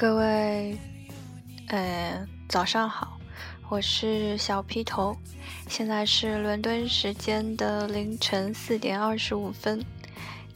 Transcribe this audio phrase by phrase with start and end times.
[0.00, 0.78] 各位，
[1.68, 3.18] 呃，早上好，
[3.68, 5.14] 我是小披头，
[5.68, 9.84] 现在是伦敦时间的凌晨四点二十五分。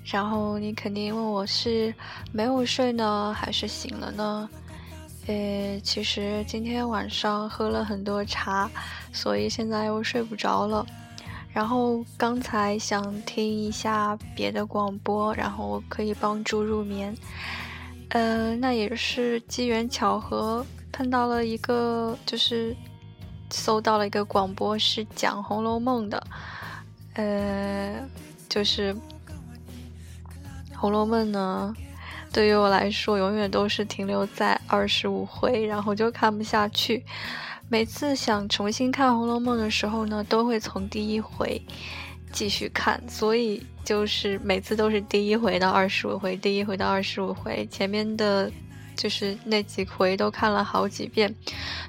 [0.02, 1.94] 然后你肯定问我是
[2.32, 4.48] 没有睡呢，还是醒了呢？
[5.26, 8.70] 呃，其实今天晚上喝了很多茶，
[9.12, 10.86] 所以现在又睡不着了。
[11.52, 17.14] 然后刚才想听一下别的广播，然后可以帮助入眠。
[18.14, 22.74] 呃，那也是机缘巧合碰到了一个，就是
[23.50, 26.24] 搜到了一个广播是讲《红楼梦》的，
[27.14, 28.08] 呃，
[28.48, 28.94] 就是
[30.76, 31.74] 《红楼梦》呢。
[32.32, 37.04] 对于我来说，永远都是停留在二十五回，然后就看不下去。
[37.68, 41.60] 每次想重新看《红楼梦》的时候呢，都会从第一回
[42.30, 48.50] 继续看，所以就是每次都是第一回到二十五回，第一回到二十五回，前面的，
[48.96, 51.34] 就是那几回都看了好几遍，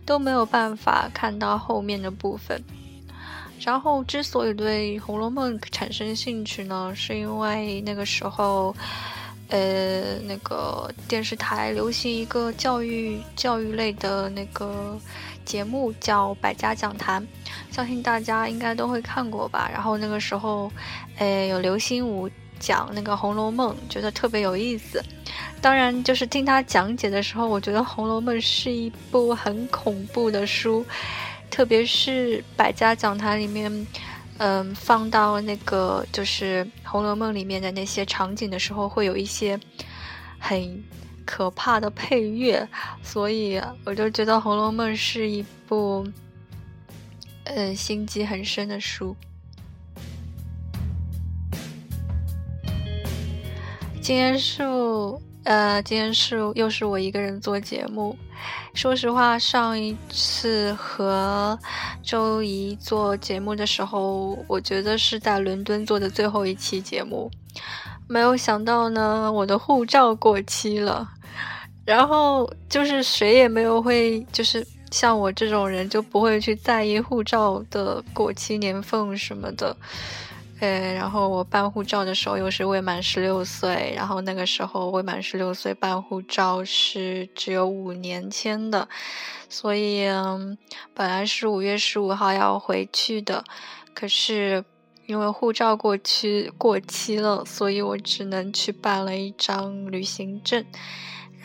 [0.05, 2.61] 都没有办法看到后面的部分。
[3.61, 8.75] 然后，之所以对《红楼梦》产生兴趣呢，是因为那个时候。
[9.47, 14.99] 呃，那个电视台流行一个教育教育类的那个
[15.45, 17.21] 节目，叫《百家讲坛》，
[17.73, 19.69] 相信大家应该都会看过吧。
[19.71, 20.71] 然后那个时候，
[21.17, 22.29] 呃，有刘心武
[22.59, 25.01] 讲那个《红楼梦》，觉得特别有意思。
[25.61, 30.85] 当然，就是听他讲解的时候，我觉得《红楼梦》是一部很恐怖的书，
[31.49, 33.87] 特别是《百家讲坛》里面。
[34.37, 39.57] 嗯，放到那个就是《红楼梦》里面的那些场景的时候，会有一些
[40.37, 40.83] 很
[41.25, 42.67] 可怕的配乐，
[43.03, 46.07] 所以我就觉得《红楼梦》是一部
[47.45, 49.15] 嗯心机很深的书。
[54.01, 54.63] 今天是。
[55.45, 58.17] 呃，今天是又是我一个人做节目。
[58.73, 61.55] 说实话，上一次和
[62.01, 67.29] 周怡做节目的时候，我觉得是在伦敦做的最后一期节目。
[68.07, 71.07] 没有想到呢，我的护照过期了。
[71.85, 79.77] 然后就是谁也没有会，就是像我这种人就不会去在意护照的过期年份什么的。
[80.61, 88.87] 呃，然后我办护照的时候又是未满十六岁，然后那个时候未满十六岁办护照是只有五年签的，
[89.49, 90.57] 所以嗯
[90.93, 93.43] 本来是五月十五号要回去的，
[93.93, 94.63] 可是
[95.07, 100.65] 因为护照过期过期了，所以我只能去办了一张旅行证，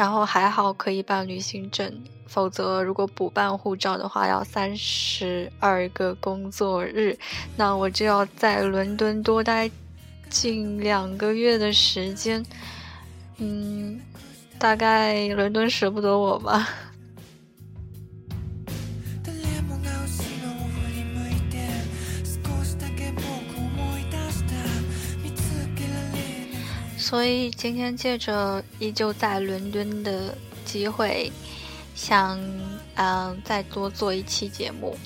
[0.01, 2.03] 然后还好可以办旅行证。
[2.27, 7.19] 否则，如果补办护照的话，要三十二个工作日，
[7.55, 9.71] 那我就要在伦敦多待
[10.31, 12.43] 近两个月的时间。
[13.37, 14.01] 嗯，
[14.59, 16.67] 大概伦敦舍不得我吧。
[27.11, 30.33] 所以今天借着依旧在伦敦的
[30.65, 31.33] 机会。
[31.93, 32.39] 想，
[32.95, 34.97] 嗯，再多做一期节目。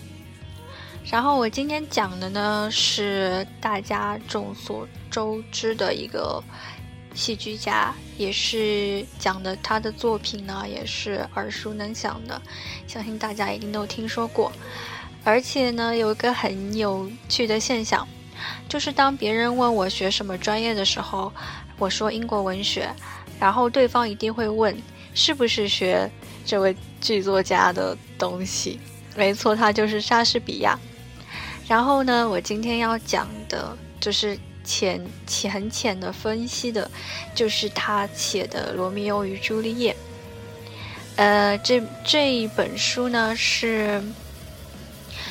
[1.11, 6.45] 然后我今天讲的呢，是大家众所周知的一个
[7.15, 12.41] 戏剧家，也是讲的他的作品呢，也是耳熟能详的，
[12.87, 14.53] 相信大家一定都听说过。
[15.25, 18.07] 而且呢，有一个很有趣的现象，
[18.69, 21.33] 就是当别人问我学什么专业的时候，
[21.79, 22.89] 我说英国文学，
[23.39, 24.77] 然后对方一定会问，
[25.15, 26.11] 是不是学？
[26.47, 28.79] 这位剧作家的东西，
[29.17, 30.79] 没错，他就是莎士比亚。
[31.67, 36.91] 然后呢，我今天要讲的就是浅浅很浅的分析的，
[37.35, 39.93] 就是他写的《罗密欧与朱丽叶》。
[41.17, 44.03] 呃，这这一本书呢，是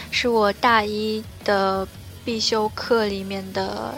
[0.09, 1.87] 是我大一的
[2.25, 3.93] 必修课里面的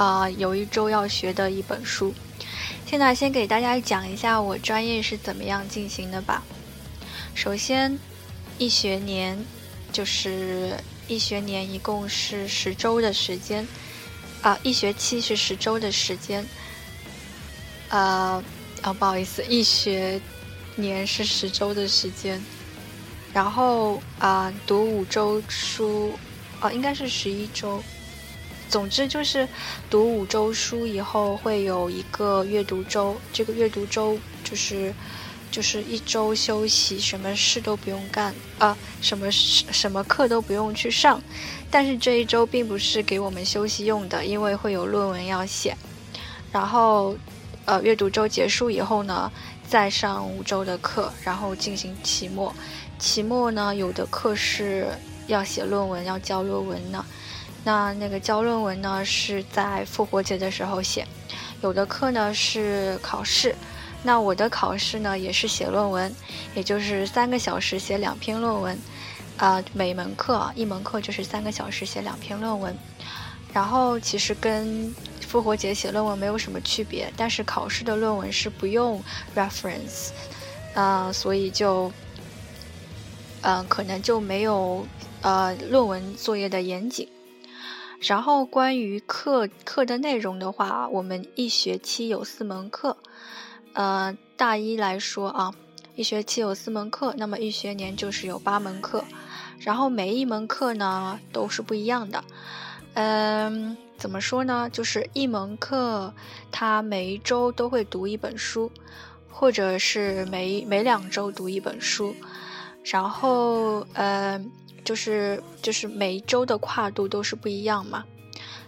[0.00, 2.14] 啊，有一周要学的一本书。
[2.86, 6.42] 现在先给大家讲一下我专业是怎么样进行的吧。
[7.34, 7.98] 首先，
[8.56, 9.38] 一学年
[9.92, 10.74] 就是
[11.06, 13.68] 一学年，一共是十周的时间，
[14.40, 16.46] 啊，一学期是十周的时间，
[17.90, 18.42] 啊，
[18.80, 20.18] 啊，不好意思，一学
[20.76, 22.42] 年是十周的时间，
[23.34, 26.18] 然后啊，读五周书，
[26.58, 27.82] 啊，应该是十一周，
[28.70, 29.46] 总之就是
[29.90, 34.94] 读五周书以后会有一个阅读周，这个阅读周就是。
[35.52, 41.20] 就是一周休息，什么事都不用干啊，什么什么课都不用去上。
[41.68, 45.76] 但是这一周并不是给我们休息用的，因为会有论文要写。
[46.52, 47.16] 然后，
[47.64, 49.28] 呃，阅读周结束以后呢，
[49.68, 52.54] 再上五周的课，然后进行期末。
[53.00, 54.86] 期末呢，有的课是
[55.26, 57.04] 要写论文，要交论文呢。
[57.64, 61.06] 那那个交论文呢，是在复活节的时候写。
[61.62, 63.54] 有的课呢是考试，
[64.02, 66.14] 那我的考试呢也是写论文，
[66.54, 68.78] 也就是三个小时写两篇论文。
[69.36, 72.76] 啊，每门课啊一门课就是三个小时写两篇论文。
[73.52, 74.94] 然后其实跟
[75.26, 79.02] 复活节写论文没有什么区别，但是考试的论文是不用
[79.34, 80.10] reference，
[80.74, 81.90] 啊，所以就，
[83.40, 84.86] 嗯，可能就没有
[85.22, 87.08] 呃论文作业的严谨。
[88.00, 92.96] 然后关于课课的内容的话，我们一学期有四门课，
[93.74, 95.52] 呃，大一来说啊，
[95.94, 99.04] 一学期有四门课，那么一学年就是有八门课，
[99.58, 102.24] 然后每一门课呢都是不一样的。
[102.94, 104.68] 嗯，怎么说呢？
[104.72, 106.12] 就是一门课，
[106.50, 108.72] 他每一周都会读一本书，
[109.30, 112.14] 或者是每每两周读一本书，
[112.82, 114.42] 然后，呃，
[114.90, 118.04] 就是就是每一周的跨度都是不一样嘛。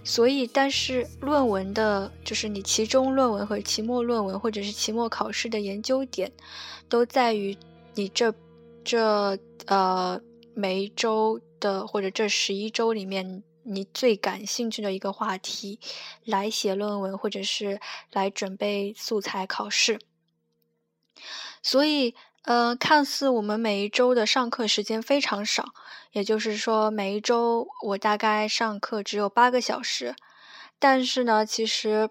[0.05, 6.31] 所以，但是论文的，就是你期中论文和期末论文，或者是期末考试的研究点，
[6.89, 7.59] 都在于
[7.97, 8.33] 你这
[8.85, 9.37] 这
[9.67, 10.21] 呃
[10.55, 13.43] 每一周的或者这十一周里面。
[13.65, 15.79] 你最感兴趣的一个话题，
[16.25, 17.81] 来写论文，或者是
[18.13, 20.01] 来准备素材考试。
[21.63, 25.73] 所以，呃，看似我们每一周的上课时间非常少，
[26.11, 30.17] 也就是说，每一周我大概上课只有八个小时。
[30.79, 32.11] 但是呢，其实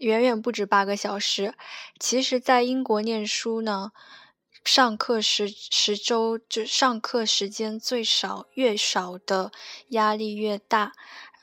[0.00, 1.54] 远远不止八个小时。
[1.98, 3.92] 其实，在英国念书呢。
[4.64, 9.52] 上课时十周就上课时间最少，越少的
[9.90, 10.92] 压力越大。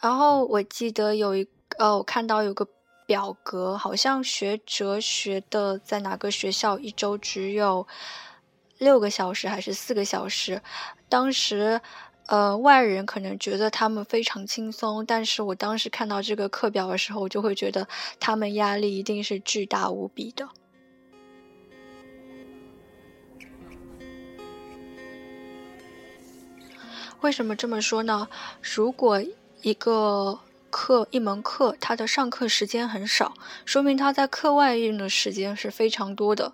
[0.01, 2.67] 然后我记得有一呃，我看到有个
[3.05, 7.87] 表格，好像学哲学的在哪个学校一周只有
[8.77, 10.61] 六个小时还是四个小时。
[11.09, 11.79] 当时
[12.27, 17.87] 呃，外人可能觉得他们非常轻松，但是我当时看到这个课表的时候，我就会觉得
[18.19, 20.47] 他们压力一定是巨大无比的。
[27.19, 28.27] 为什么这么说呢？
[28.61, 29.21] 如果
[29.61, 30.39] 一个
[30.73, 36.51] 课一门课，他的上课时间很少，说明他在课外用的时间是非常多的。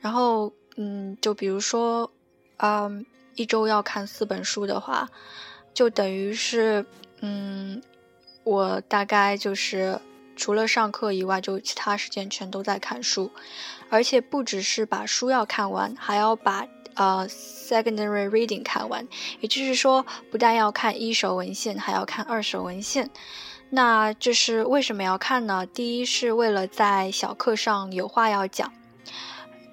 [0.00, 2.10] 然后，嗯，就比如说，
[2.56, 5.06] 嗯，一周要看四本书的话，
[5.74, 6.86] 就等于是，
[7.20, 7.82] 嗯，
[8.44, 10.00] 我大概就是
[10.34, 13.30] 除了上课以外，就其他时间全都在看书，
[13.90, 16.66] 而且不只是把书要看完，还要把。
[16.94, 19.06] 呃，secondary reading 看完，
[19.38, 23.08] 也就是说，不但要看一手文献，还要看二手文献。
[23.70, 25.66] 那这是为什么要看呢？
[25.66, 28.72] 第一是为了在小课上有话要讲。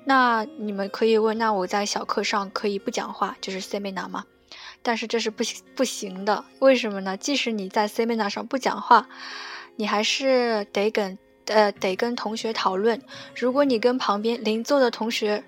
[0.06, 4.26] 那你们可以问，那我在小课上可以不讲话，就是 seminar 吗？
[4.84, 5.44] 但是这是不
[5.76, 6.46] 不行的。
[6.60, 7.18] 为什么呢？
[7.18, 9.08] 即使你在 seminar 上不讲话，
[9.78, 13.02] 你还是得跟呃得跟同学讨论。
[13.36, 15.44] 如果你跟旁边邻座的同学，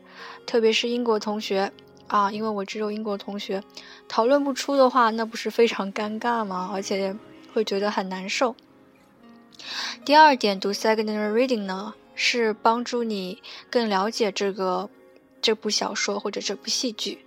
[0.48, 1.72] 特别是英国同学
[2.08, 3.62] 啊，因为我只有英国同学，
[4.08, 6.72] 讨论不出的话，那不是非常尴尬吗？
[6.74, 7.16] 而且
[7.58, 8.56] 会觉得很难受。
[10.06, 14.92] 第二点，读 secondary reading 呢，是帮助你更了解这个
[15.42, 17.26] 这部小说或者这部戏剧，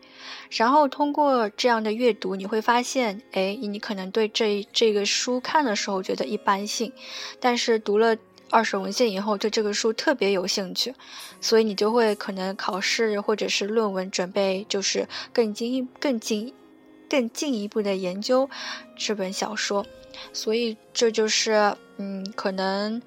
[0.51, 6.93] 然后通过这样的阅读，你会发现，哎，你可能对这这个书看的时候觉得一般性，
[7.41, 8.17] 但是读了。
[8.53, 10.93] 二手文献以后对这个书特别有兴趣，
[11.41, 16.53] 所以你就会可能考试或者是论文准备，就是更进更进
[17.09, 18.51] 更进一步的研究
[18.97, 19.87] 这本小说。
[20.33, 23.01] 所以这就是嗯，可能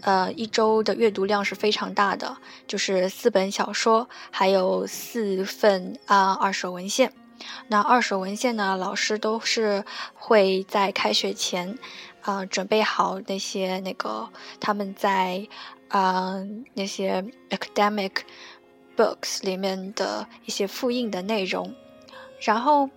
[0.00, 7.12] 呃一周的阅读量是非常大的，就是四本小说，还有四份啊二手文献。
[7.68, 9.84] 那二手文献呢，老师都是
[10.14, 11.78] 会在开学前。
[12.22, 14.26] 啊，准备好那些那个
[14.58, 15.46] 他们在
[15.88, 16.42] 啊
[16.72, 18.12] 那些 academic
[18.96, 21.74] books 里面的一些复印的内容，
[22.40, 22.88] 然后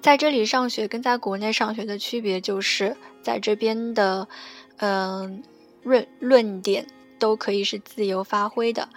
[0.00, 4.28] 在这里上学跟在国内上学的区别就是在这边的
[4.76, 5.42] 嗯
[5.82, 6.86] 论论点
[7.18, 8.88] 都可以是自由发挥的，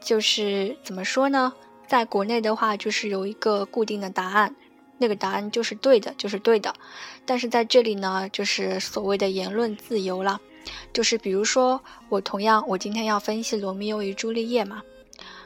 [0.00, 1.52] 就是怎么说呢？
[1.86, 4.54] 在国内的话就是有一个固定的答案。
[5.00, 6.74] 那个答案就是对的，就是对的。
[7.24, 10.40] 但是在这里呢，就是所谓的言论自由了。
[10.92, 14.82] 就是比如说，我同样，我今天要分析《罗密欧与朱丽叶》嘛。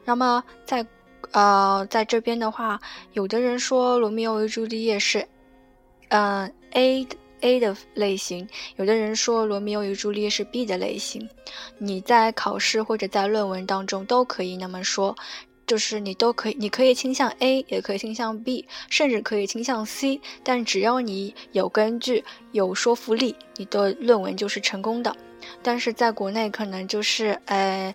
[0.07, 0.87] 那么在
[1.31, 2.81] 呃，在这边的话，
[3.13, 5.27] 有的人说《罗密欧与朱丽叶》是，
[6.09, 7.07] 嗯，A
[7.41, 11.29] A 的类型，有的人说《罗密欧与朱丽叶》是 B 的类型。
[11.79, 15.17] 你在考试或者在论文当中都可以那么说，
[15.67, 20.21] 就是你都可以，你可以倾向 A，也可以倾向 B，甚至可以倾向 C。
[20.45, 25.17] 但只要你有根据、有说服力，你的论文就是成功的。
[25.61, 27.93] 但是在国内可能就是，呃，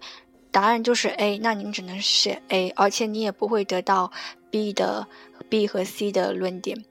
[0.57, 4.11] 答案就是 A，那你只能写 A，而且你也不会得到
[4.49, 5.05] B 的
[5.49, 6.83] B 和 C 的论点。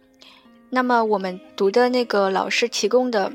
[0.71, 3.33] 那么我们读的那个老师提供的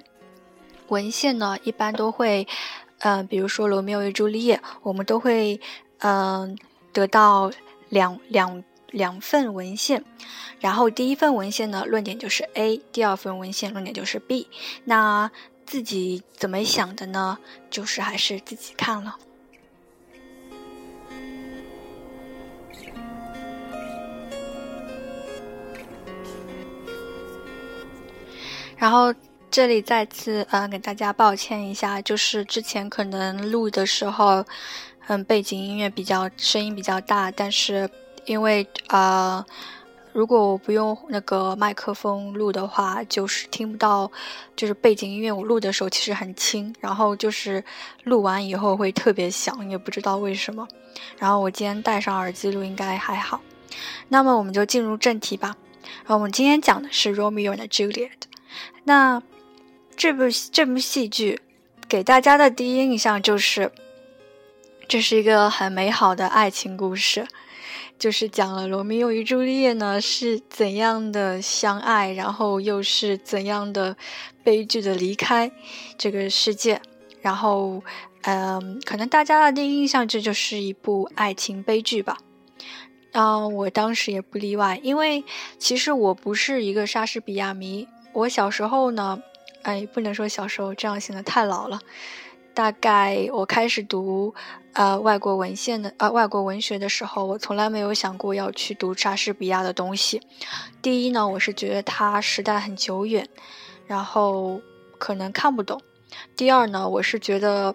[0.87, 2.47] 文献呢，一般都会，
[2.99, 5.59] 嗯，比如说《罗密欧与朱丽叶》，我们都会，
[5.97, 6.57] 嗯，
[6.93, 7.51] 得到
[7.89, 10.01] 两两两份文献，
[10.61, 14.47] 然后第一份文献呢，论点就是 A；第二份文献论点就是 B。
[14.85, 15.29] 那
[15.65, 17.37] 自己怎么想的呢？
[17.69, 19.17] 就是还是自己看了。
[28.81, 29.13] 然后
[29.51, 34.43] 这里再次呃给大家抱歉一下，就是之前可能录的时候，
[35.05, 37.87] 嗯，背景音乐比较声音比较大，但是
[38.25, 39.45] 因为啊，
[40.13, 44.11] 如果我不用那个麦克风录的话，就是听不到，
[44.55, 47.63] 就是背景音乐我录的时候其实很轻，然后就是
[48.05, 50.67] 录完以后会特别响，也不知道为什么。
[51.19, 53.39] 然后我今天戴上耳机录应该还好。
[54.07, 55.55] 那么我们就进入正题吧。
[55.99, 58.09] 然后我们今天讲的是 Romeo and Juliet。
[58.83, 59.21] 那
[59.95, 61.39] 这部这部戏剧
[61.87, 63.71] 给大家的第一印象就是，
[64.87, 67.27] 这是一个很美好的爱情故事，
[67.99, 73.95] 就是讲了罗密欧与朱丽叶呢是怎样的相爱，然后又是怎样的
[74.43, 75.51] 悲剧的离开
[75.97, 76.81] 这个世界。
[77.21, 77.83] 然后，
[78.23, 82.17] 嗯，可能大家的第一印象这就是一部爱情悲剧吧。
[83.11, 85.23] 嗯，我当时也不例外，因为
[85.59, 87.87] 其实我不是一个莎士比亚迷。
[88.13, 89.21] 我小时候呢，
[89.63, 91.79] 哎，不能说小时候，这样显得太老了。
[92.53, 94.35] 大概我开始读
[94.73, 100.21] 呃外国文献的呃外国文学的时候，我从来没有想过要去读莎士比亚的东西。
[100.81, 103.29] 第一呢，我是觉得他时代很久远，
[103.87, 104.59] 然后
[104.97, 105.77] 可能看不懂；
[106.35, 107.73] 第二呢，我是觉得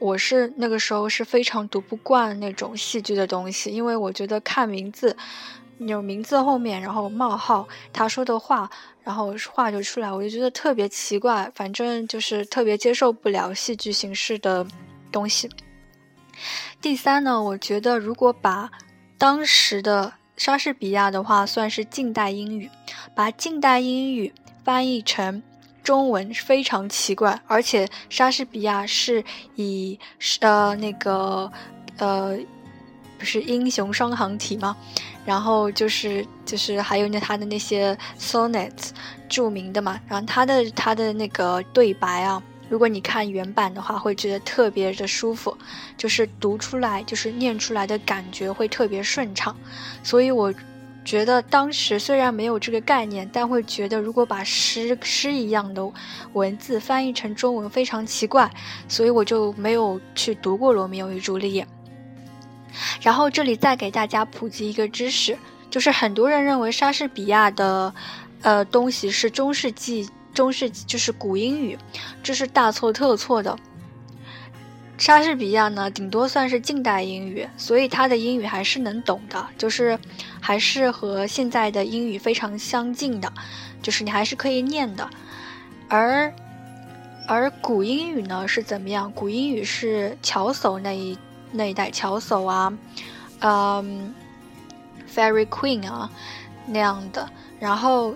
[0.00, 5.16] 我是那个时候是非常读不惯那种戏剧的东西，因为我觉得看名字。
[5.78, 8.70] 有名字后面，然后冒号，他说的话，
[9.04, 14.66] 然后话就出来，我就觉得特别奇怪，反正就是特别接受不了戏剧形式的
[15.10, 15.50] 东西。
[16.80, 18.70] 第三呢，我觉得如果把
[19.18, 22.70] 当时的莎士比亚的话算是近代英语，
[23.14, 24.32] 把近代英语
[24.64, 25.42] 翻译成
[25.82, 29.24] 中文非常奇怪，而且莎士比亚是
[29.56, 29.98] 以
[30.40, 31.50] 呃那个
[31.98, 32.38] 呃。
[33.24, 34.76] 是英雄双行体吗？
[35.24, 38.90] 然后就是就是还有那他的那些 sonnets
[39.28, 40.00] 著名的嘛。
[40.08, 45.56] 然后他的他的那个对白啊，如果你看原版的话，会觉得特别的舒服，
[45.96, 49.56] 就是读出来就是念出来的感觉会特别顺畅。
[50.02, 50.52] 所以我
[51.04, 55.88] 觉得当时虽然没有这个概念，但会觉得如果把诗诗一样的
[56.32, 58.50] 文字翻译成中文非常奇怪，
[58.88, 61.62] 所以我就没有去读过《罗密欧与朱丽叶》。
[63.00, 65.36] 然后这里再给大家普及一个知识，
[65.70, 67.94] 就是很多人认为莎士比亚的，
[68.42, 71.78] 呃，东西是中世纪中世纪就是古英语，
[72.22, 73.58] 这是大错特错的。
[74.98, 79.98] 莎士比亚呢，顶多算是近代英语，所以他的英语还是能懂的，就是
[80.40, 83.32] 还是和现在的英语非常相近的，
[83.82, 85.10] 就是你还是可以念的。
[85.88, 86.32] 而
[87.26, 89.10] 而古英语呢是怎么样？
[89.12, 91.18] 古英语是乔叟那一。
[91.52, 92.72] 那一代乔叟啊，
[93.40, 94.14] 嗯
[95.08, 96.10] ，Fairy Queen 啊
[96.66, 97.28] 那样的，
[97.60, 98.14] 然后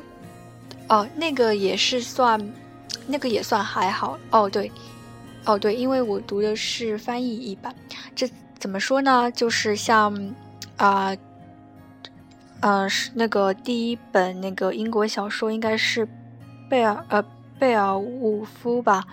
[0.88, 2.40] 哦，那个也是算，
[3.06, 4.72] 那个也算还好哦，对，
[5.44, 7.74] 哦对，因为我读的是翻译译版，
[8.14, 8.26] 这
[8.58, 9.30] 怎么说呢？
[9.32, 10.34] 就是像
[10.76, 11.14] 啊，
[12.60, 16.08] 嗯，是那个第一本那个英国小说应该是
[16.70, 17.22] 贝尔呃
[17.58, 19.04] 贝尔伍夫吧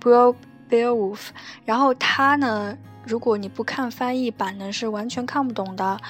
[0.00, 0.34] ，Bro
[0.68, 1.28] Beowulf，
[1.64, 2.76] 然后他呢。
[3.06, 6.00] 如果你不看翻译版呢，是完全看不懂的。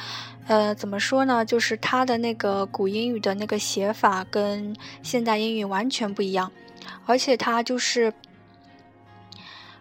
[0.47, 1.45] 呃，怎么说呢？
[1.45, 6.53] 就是它的那个古英语的那个写法跟现代英语完全不一样，
[7.07, 8.13] 而且它就是，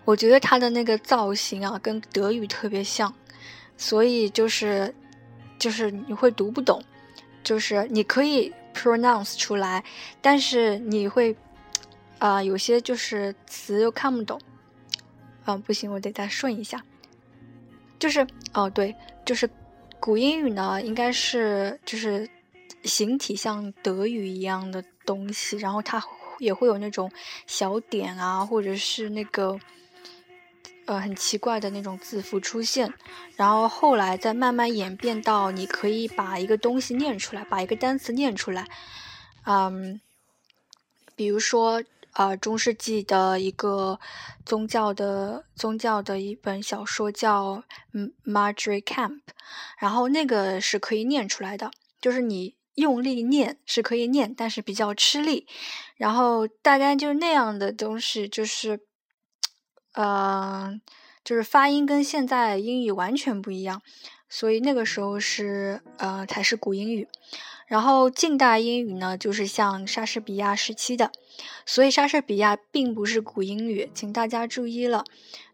[0.06, 3.14] 我觉得它的那个造型啊，跟德语特别像，
[3.76, 4.96] 所以就是
[5.60, 6.82] 就是你会读不懂，
[7.44, 9.84] 就是你可以 pronounce 出来，
[10.22, 11.36] 但是你会
[12.20, 14.40] 啊有些就是词又看不懂。
[15.44, 16.82] 啊，不行，我得再顺一下。
[18.04, 18.94] 就是哦，对，
[19.26, 19.50] 就是
[19.98, 22.30] 古英语呢，应该是就是
[22.84, 26.04] 形体像德语一样的东西，然后它
[26.40, 27.10] 也会有那种
[27.48, 29.58] 小点啊，或者是那个
[30.86, 32.94] 呃很奇怪的那种字符出现，
[33.38, 38.68] 然后后来再慢慢演变到你可以把一个东西念出来，把一个单词念出来，
[39.46, 40.02] 嗯，
[41.16, 41.82] 比如说。
[42.14, 44.00] 呃，中世纪的一个
[44.46, 47.64] 宗教的宗教的一本小说叫
[48.24, 49.10] 《Marjorie Camp》，
[49.80, 55.48] 然后那个是可以念出来的，就是你用力念是可以念，但是比较吃力。
[55.96, 58.82] 然后大概就是那样的东西，就是，
[59.94, 60.80] 呃，
[61.24, 63.82] 就是发音跟现在英语完全不一样，
[64.30, 67.08] 所以那个时候是呃才是古英语。
[67.66, 71.12] 然后近代英语呢，就是像莎士比亚时期的，
[71.66, 75.04] 所以莎士比亚并不是古英语，请大家注意了。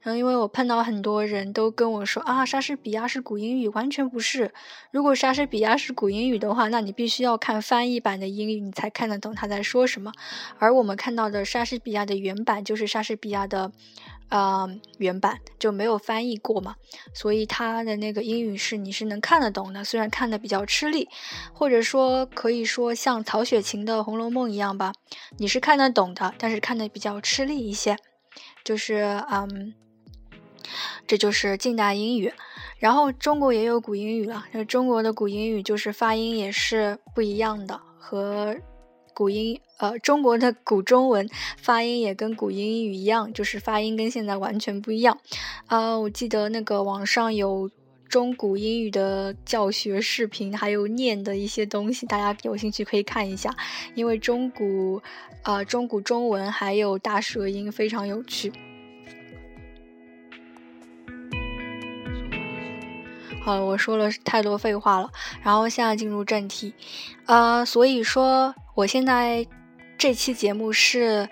[0.02, 4.54] 然后因为我碰到很多人都跟我说啊，莎士比亚是古英语，完全不是。
[4.92, 10.12] 如果莎士比亚是古英语的话，那你必须要看翻译版的英语，你才看得懂他在说什么。
[10.58, 13.72] 而我们看到的莎士比亚的原版就是莎士比亚的。
[14.30, 16.76] 呃，原版就没有翻译过嘛，
[17.16, 21.10] 所以他的那个英语是你是能看得懂的，虽然看的比较吃力，
[21.52, 24.94] 或者说可以说像曹雪芹的《红楼梦》一样吧，
[25.40, 27.96] 你是看看得懂的，但是看得比较吃力一些，
[28.64, 29.76] 就是嗯，
[31.06, 32.34] 这就是近代英语，
[32.80, 38.58] 然后中国也有古英语了，中国的古英语就是发音也是不一样的，和。
[39.14, 41.28] 古英，呃，中国的古中文
[41.58, 45.20] 发音也跟古英语一样，就是发音跟现在完全不一样。
[45.66, 47.70] 啊，我记得那个网上有
[48.10, 53.56] 中古英语的教学视频，还有念的一些东西，大家有兴趣可以看一下。
[53.94, 55.00] 因为中古，
[55.44, 58.52] 呃，中古中文还有大舌音非常有趣。
[63.42, 65.10] 好了，我说了太多废话了，
[65.44, 66.74] 然后现在进入正题，
[67.26, 69.46] 呃，所以说我现在
[69.98, 71.30] 这期节目是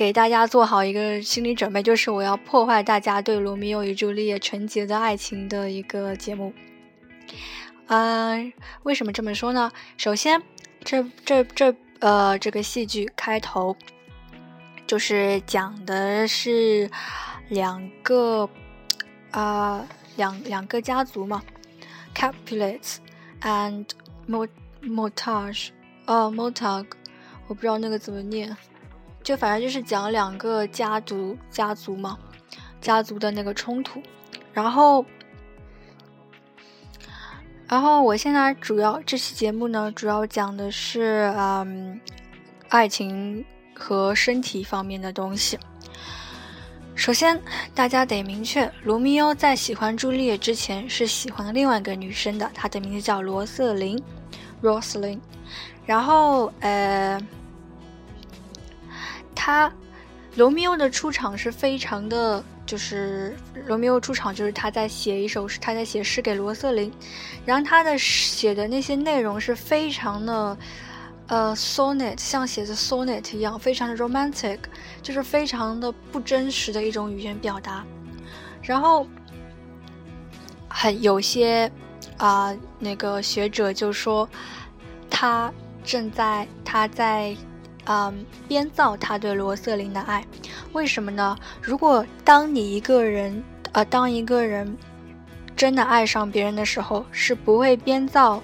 [0.00, 6.54] 给大家做好一个心理准备，就是我要破坏大家对罗密欧与朱丽叶纯洁的爱情的一个节目。
[7.88, 8.50] 嗯，
[8.84, 9.70] 为什么这么说呢？
[9.98, 10.42] 首先，
[10.82, 13.76] 这这这呃，这个戏剧开头
[14.86, 16.90] 就是讲的是
[17.50, 18.48] 两个
[19.32, 19.86] 啊。
[20.16, 21.42] 两两个家族嘛
[22.14, 22.96] ，Capulets
[23.42, 23.86] and
[24.28, 25.68] Mortage，
[26.06, 26.86] 哦，Mortag，
[27.46, 28.54] 我不知道那个怎么念，
[29.30, 32.18] 就反正就是讲两个家族家族嘛，
[32.80, 34.02] 家族的那个冲突。
[34.52, 35.06] 然后，
[37.68, 42.00] 然后我现在主要这期节目呢，主要讲的是嗯，
[42.70, 45.56] 爱情和身体方面的东西。
[46.96, 47.40] 首先，
[47.72, 53.96] 大家得明确，罗密欧在喜欢朱丽叶之前是喜欢另外一个女生的，她的名字叫罗瑟琳
[54.60, 55.20] （Rosalind）。
[55.86, 57.16] 然后，呃，
[59.42, 59.72] 他
[60.36, 63.34] 罗密欧的出场是非常的，就是
[63.66, 66.92] 罗密欧出场就是他在写一首诗，他在写诗给罗瑟琳，
[67.46, 70.58] 然后他的写的那些内容是非常的。
[71.28, 74.58] 呃，sonnet 像写的 sonnet 一样，非常的 romantic，
[75.00, 77.84] 就是非常的不真实的一种语言表达。
[78.60, 79.06] 然后，
[80.68, 81.70] 很有些
[82.18, 84.28] 啊，那个学者就说，
[85.08, 85.52] 他
[85.84, 87.36] 正在他在
[87.86, 90.24] 嗯编造他对罗瑟琳的爱。
[90.72, 91.36] 为什么呢？
[91.62, 94.76] 如果当你一个人呃，当一个人
[95.56, 98.42] 真的爱上别人的时候，是不会编造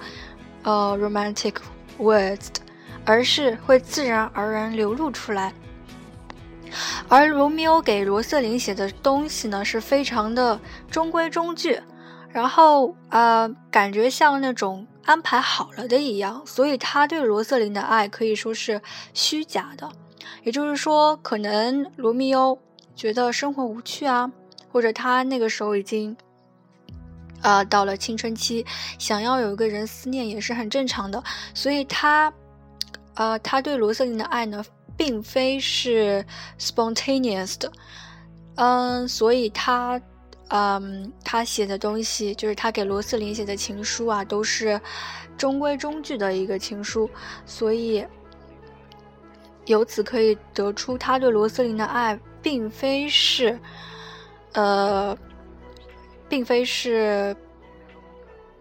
[0.62, 1.54] 呃 romantic
[1.98, 2.60] words 的。
[3.08, 5.54] 而是会自然而然流露出来，
[7.06, 10.58] 而罗密欧给罗瑟琳写的东西呢，是非常的
[10.90, 11.80] 中规中矩，
[12.28, 18.82] 然后呃，感觉像那种安排好了的一样，所以他对罗瑟琳的爱可以说是
[19.14, 19.90] 虚假的，
[20.44, 22.58] 也就是说，可能罗密欧
[22.94, 24.30] 觉得生活无趣啊，
[24.70, 26.14] 或者他那个时候已经，
[27.40, 28.66] 呃，到了青春期，
[28.98, 31.22] 想要有一个人思念也是很正常的，
[31.54, 32.32] 所以他。
[33.18, 34.62] 呃，他对罗瑟琳的爱呢，
[34.94, 36.22] 并非是
[36.58, 37.72] spontaneous 的，
[38.56, 39.98] 嗯，所以他，
[40.48, 44.80] 嗯，他写的东西，就是他给罗斯琳写的情书啊，都是
[45.36, 47.10] 中规中矩的一个情书，
[47.44, 48.06] 所以
[49.64, 53.58] 由此可以得出，他对罗斯琳的爱，并非是，
[54.52, 55.16] 呃，
[56.28, 57.36] 并非是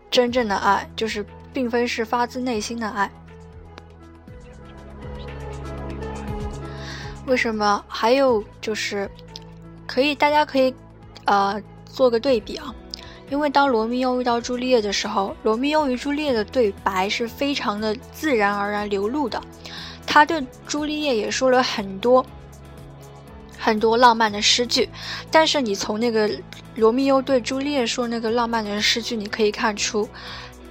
[0.10, 3.12] 真正的爱，就是并非是发自内心的爱。
[7.28, 7.86] 为什么？
[7.88, 9.10] 还有就是，
[9.86, 10.74] 可以大家可以，
[11.26, 11.62] 呃，
[11.96, 12.76] 做个对比啊。
[13.30, 19.42] 因为当罗密欧遇到朱丽叶的时候，罗密欧与朱丽叶的对白是非常的自然而然流露的。
[20.06, 22.24] 他对朱丽叶也说了很多
[23.58, 24.88] 很多浪漫的诗句，
[25.32, 26.30] 但是你从那个
[26.76, 30.08] 罗密欧对朱丽叶说那个浪漫的诗句，你可以看出。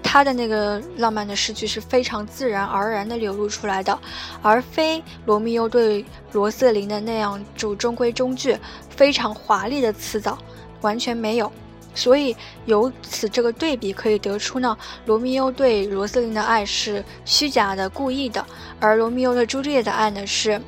[0.07, 3.99] 他的那个浪漫的诗句是非常自然而然的流露出来的，
[4.43, 8.57] 而非罗密欧对罗瑟琳的那样就中规中矩、
[8.91, 10.39] 非常华丽的辞藻，
[10.85, 11.51] 完全没有。
[11.97, 18.45] 所以由此这个对比可以得出呢，罗密欧对罗瑟琳的爱是虚假的、故意的，
[18.79, 20.61] 而罗密欧对朱丽叶的爱呢是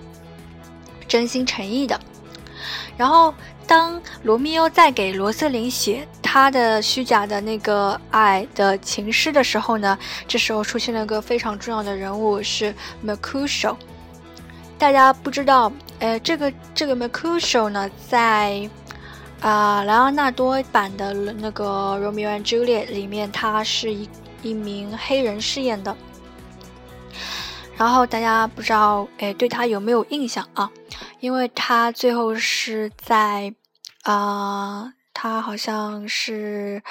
[1.06, 2.00] 真心诚意的。
[2.96, 3.32] 然后。
[3.68, 9.98] 当罗密欧在给罗瑟琳写他的虚假的那个爱的情诗的时候呢，
[10.28, 12.72] 这时候出现了一个非常重要的人物是
[13.04, 13.74] Mercutio。
[14.78, 18.70] 大家不知道，呃，这个这个 Mercutio 呢，在
[19.40, 24.08] 啊莱昂纳多版的那个罗密欧与朱丽叶里面，他是一
[24.42, 25.96] 一名黑人饰演的。
[27.76, 30.70] 然后大家不知道，哎，对他有没有印象啊？
[31.20, 33.54] 因为他最后是在，
[34.04, 36.82] 啊，他好像是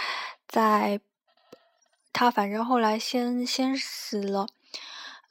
[0.47, 0.99] 在，
[2.13, 4.45] 他反正后来先先死了，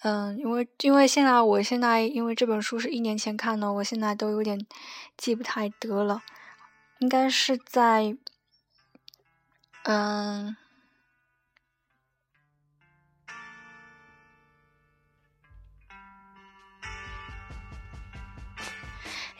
[0.02, 4.58] 嗯，因为因为现在我现在因为这本书是一年前看的，我现在都有点
[5.16, 6.22] 记不太得了，
[7.04, 8.16] 应该是在，
[9.82, 10.56] 嗯。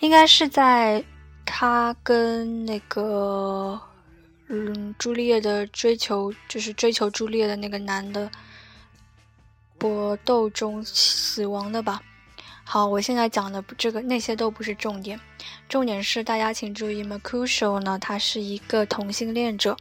[0.00, 1.02] 应该是在
[1.46, 3.80] 他跟那个
[4.48, 8.30] 嗯朱丽叶的追求，就是追求朱丽叶的那个男的
[9.78, 12.02] 搏斗中死亡的吧。
[12.66, 15.20] 好，我现在讲的这个那些都不是重点，
[15.68, 19.76] 重点是大家请注意，Mercutio 呢，他是一个同性恋者。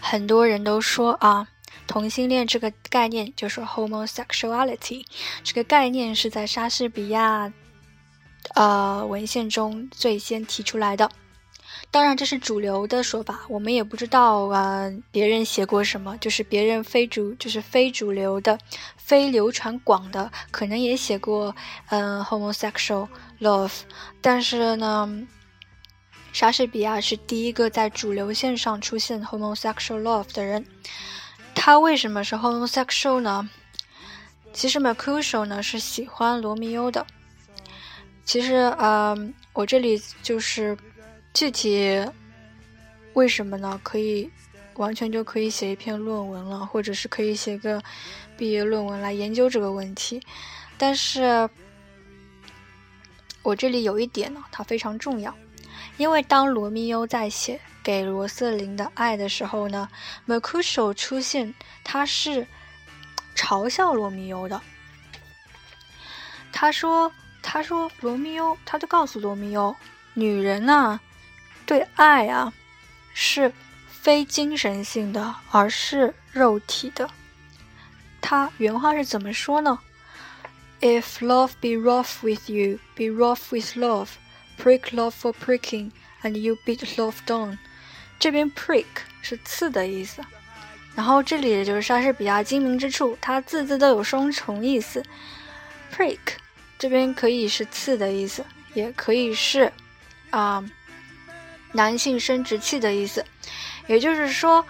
[0.00, 1.48] 很多人都说啊，
[1.86, 5.04] 同性恋这个概念就是 homosexuality，
[5.42, 7.52] 这个概念是在莎士比亚。
[8.54, 11.10] 呃，文献中最先提出来的，
[11.94, 18.58] 当然这是主流的说法，我们也不知道啊，别人写过什么，就是别人非主，就是非主流的、
[18.96, 21.54] 非流传广的，可能也写过，
[21.90, 23.06] 嗯，homosexual
[23.38, 23.82] love，
[24.20, 25.08] 但是呢，
[26.32, 30.66] 莎士比亚是第一个在主流线上出现 homosexual love 的人，
[31.54, 33.48] 他为什么是 homosexual 呢？
[34.52, 37.06] 其实 Mercutio 呢是喜欢罗密欧的。
[38.24, 40.76] 其实，嗯，我这里就是
[41.34, 42.00] 具体
[43.14, 43.78] 为什么呢？
[43.82, 44.30] 可以
[44.76, 47.82] 完全就可以写一篇论文了，或者是可以写个
[48.36, 50.22] 毕业论文来研究这个问题。
[50.78, 51.48] 但是，
[53.42, 55.34] 我这里有一点呢，它非常重要，
[55.96, 59.88] 因为当罗密欧在写给罗瑟琳的爱的时候呢
[60.28, 62.46] ，Mercutio 出现，他是
[63.34, 64.60] 嘲笑罗密欧的，
[66.52, 67.12] 他说。
[67.46, 69.76] 他说：“罗密欧，他就告诉罗密欧，
[70.14, 70.98] 女人呢，
[71.66, 72.52] 对爱啊，
[73.12, 73.52] 是
[73.88, 77.08] 非精神性的，而是肉体的。
[78.20, 79.78] 他原话是怎么说呢
[80.80, 84.08] ？If love be rough with you, be rough with love.
[84.58, 85.90] Prick love for pricking,
[86.22, 87.58] and you beat love down.
[88.18, 88.84] 这边 prick
[89.22, 90.22] 是刺的意思，
[90.94, 95.02] 然后这里也就是莎士比亚精明之处，它字字都有双重意思
[95.92, 96.18] ，prick。”
[96.78, 99.72] 这边可以是刺的意思，也可以是
[100.30, 100.62] 啊
[101.74, 103.22] 男性生殖器的意思。
[103.86, 104.64] 也就是说，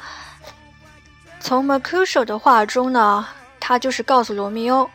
[1.39, 3.29] 从 Mercutio 的话中呢，
[3.61, 4.91] 他就是告诉罗密欧，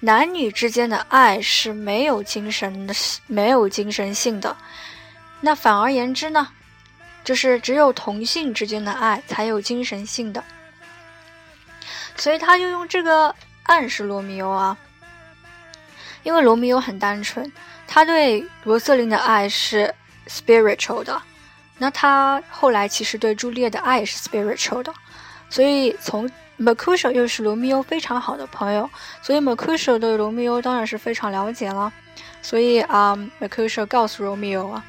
[0.00, 2.94] 男女之间的爱是没有精神的、
[3.26, 4.54] 没有精神性的。
[5.40, 6.48] 那反而言之呢，
[7.24, 10.44] 就是只有同性之间的爱才有精神性的。
[12.16, 14.76] 所以他就用这个暗示罗密欧啊。
[16.22, 17.50] 因为罗密欧很单纯，
[17.86, 19.94] 他对罗瑟琳的爱是
[20.26, 21.22] spiritual 的，
[21.78, 24.92] 那他后来其实对朱丽叶的爱也是 spiritual 的，
[25.50, 28.88] 所以从 Mercutio 又是罗密欧非常好的朋友，
[29.20, 31.92] 所以 Mercutio 对罗密欧当然是非常了解了，
[32.40, 34.84] 所以啊，Mercutio 告诉罗密欧啊，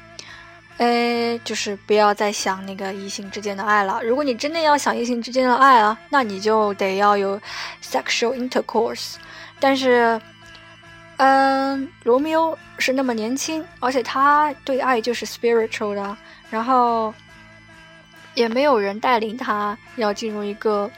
[0.78, 7.38] 哎，就是不要再想那个异性之间的爱了，如果你真的要想异性之间的爱啊，那你就得要有
[7.82, 9.16] sexual intercourse，
[9.60, 10.20] 但是。
[11.18, 16.16] 嗯，罗密欧是那么年轻，而且他对爱就是 spiritual 的，
[16.48, 17.12] 然后
[18.34, 20.88] 也没有人带领他要进入一个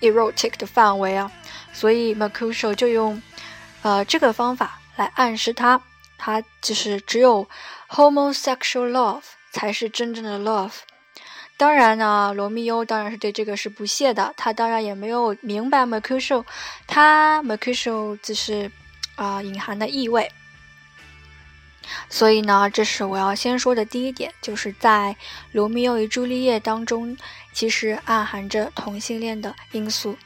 [0.00, 1.30] erotic 的范围啊，
[1.72, 3.20] 所以 Mercutio 就用
[3.82, 5.78] 呃这个方法来暗示他，
[6.16, 7.46] 他就是只有
[7.90, 10.72] homosexual love 才是真正的 love。
[11.58, 16.44] 当然呢，罗密欧当然是对这个是不屑的，他当然也没有明白 Mercutio，
[16.86, 18.70] 他 Mercutio 就是
[19.18, 20.32] 啊隐含的意味。
[22.08, 25.16] 所以呢，这是我要先说的第一点，就是在
[25.52, 27.16] 罗密欧与朱丽叶当中，
[27.52, 30.16] 其实暗含着同性恋的因素。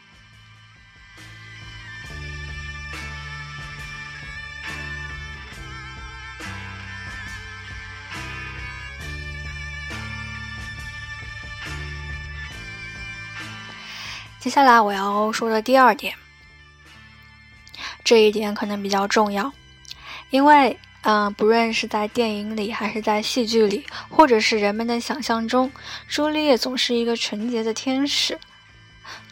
[14.40, 16.16] 接下来我要说的第二点，
[18.05, 19.53] 这一点可能比较重要，
[20.31, 20.79] 因为。
[21.05, 25.69] 嗯，不论是在电影里，还是在戏剧里，或者是人们的想象中，
[26.07, 28.38] 朱丽叶总是一个纯洁的天使，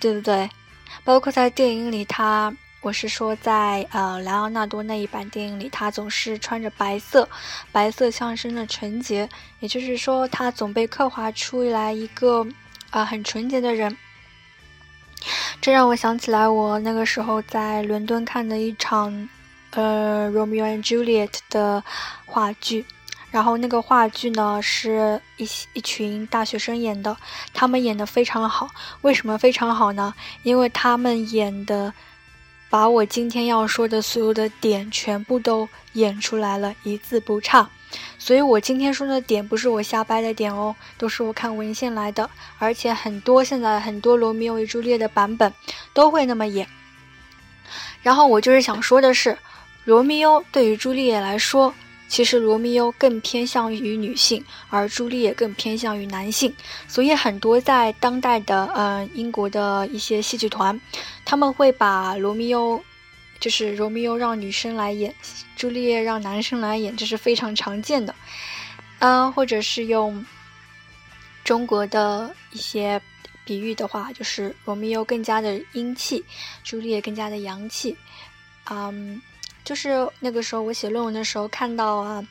[0.00, 0.50] 对不对？
[1.04, 7.28] 包括在电影里，她，我是说在呃莱昂纳多那一版电影里，她总是穿着白色，
[7.70, 9.28] 白色象征着纯洁，
[9.60, 12.44] 也就是说，她总被刻画出来一个
[12.90, 13.96] 啊很纯洁的人。
[15.60, 19.28] 这让我想起来，我那个时候在伦敦看的一场。
[19.72, 21.80] 呃，《Romeo and Juliet》的
[22.26, 22.84] 话剧，
[23.30, 27.16] 然后那个话剧呢是一一群大学生演的，
[27.54, 28.68] 他们演的非常好。
[29.02, 30.12] 为什么非常好呢？
[30.42, 31.94] 因为他们演的
[32.68, 37.70] 把我今天要说的所有的点全部都演出来了，一字不差。
[38.18, 45.52] 所以我今天说的点不是我瞎掰的点哦，都是我看文献来的，而且很多现在很多《罗密欧与朱丽叶》的版本
[45.92, 46.66] 都会那么演。
[48.02, 49.36] 然后我就是想说的是。
[49.86, 51.72] 罗密欧对于朱丽叶来说，
[52.06, 56.54] 其实罗密欧更偏向于女性，而朱丽叶更偏向于男性。
[56.86, 60.78] 所以很多在当代的呃英国的一些戏剧团，
[61.24, 62.80] 他们会把罗密欧，
[63.40, 65.12] 就是罗密欧让女生来演，
[65.56, 68.14] 朱丽叶让男生来演，这是非常常见的。
[69.00, 70.24] 嗯，或者是用
[71.42, 73.00] 中国的一些
[73.44, 76.24] 比喻的话，就是罗密欧更加的阴气，
[76.62, 77.96] 朱丽叶更加的阳气。
[78.70, 79.20] 嗯。
[79.62, 82.22] 就是那个时候，我写论文的时候看到啊，《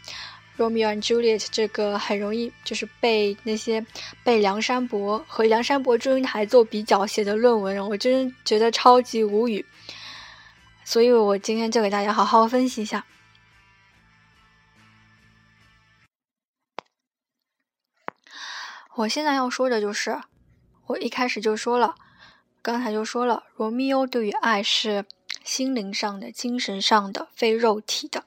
[0.58, 3.86] 罗密欧 and Juliet》这个很容易就是被那些
[4.24, 9.64] 被梁山伯和梁山伯祝英台做比较写的论文，我真觉得超级无语。
[10.90, 13.06] 所以我今天就给大家好好分析一下。
[18.96, 20.20] 我现在要说的就是，
[20.88, 21.94] 我一开始就说了，
[22.64, 25.06] 刚才就说了，罗密欧对于爱是。
[25.44, 28.24] 心灵上的、精神上的、非肉体的，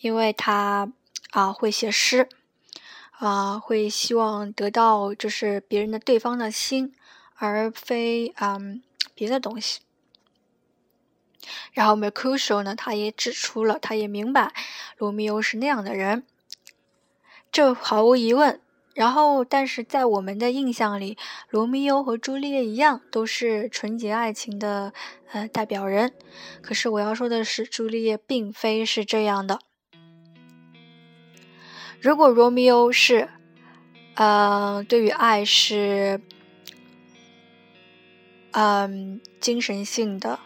[0.00, 0.92] 因为他
[1.30, 2.28] 啊会写诗，
[3.10, 6.94] 啊会希望得到就是别人的对方的心，
[7.36, 8.82] 而非嗯
[9.14, 9.80] 别的东西。
[11.72, 14.52] 然后 Mercutio 呢，他也指出了，他也明白
[14.98, 16.24] 罗密欧是那样的人，
[17.50, 18.60] 这毫无疑问。
[18.94, 21.18] 然后，但是在我们的印象里，
[21.50, 24.92] 罗密欧和朱丽叶一样，都是纯洁爱情的
[25.32, 26.14] 呃代表人。
[26.62, 29.58] 可是我要说的是，朱丽叶并非是这样的。
[32.00, 33.28] 如果罗密欧是，
[34.14, 36.20] 呃，对于爱是，
[38.52, 40.38] 嗯，精神性的、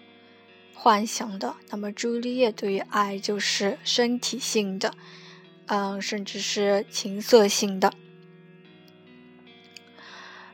[0.81, 4.95] 幻想的，那么朱丽叶对于爱就是身体性的，
[5.67, 7.93] 嗯，甚至是情色性的。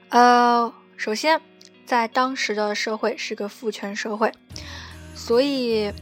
[0.09, 1.39] 呃，首先，
[1.85, 4.33] 在当时的社会是个父权社会，
[5.15, 5.93] 所以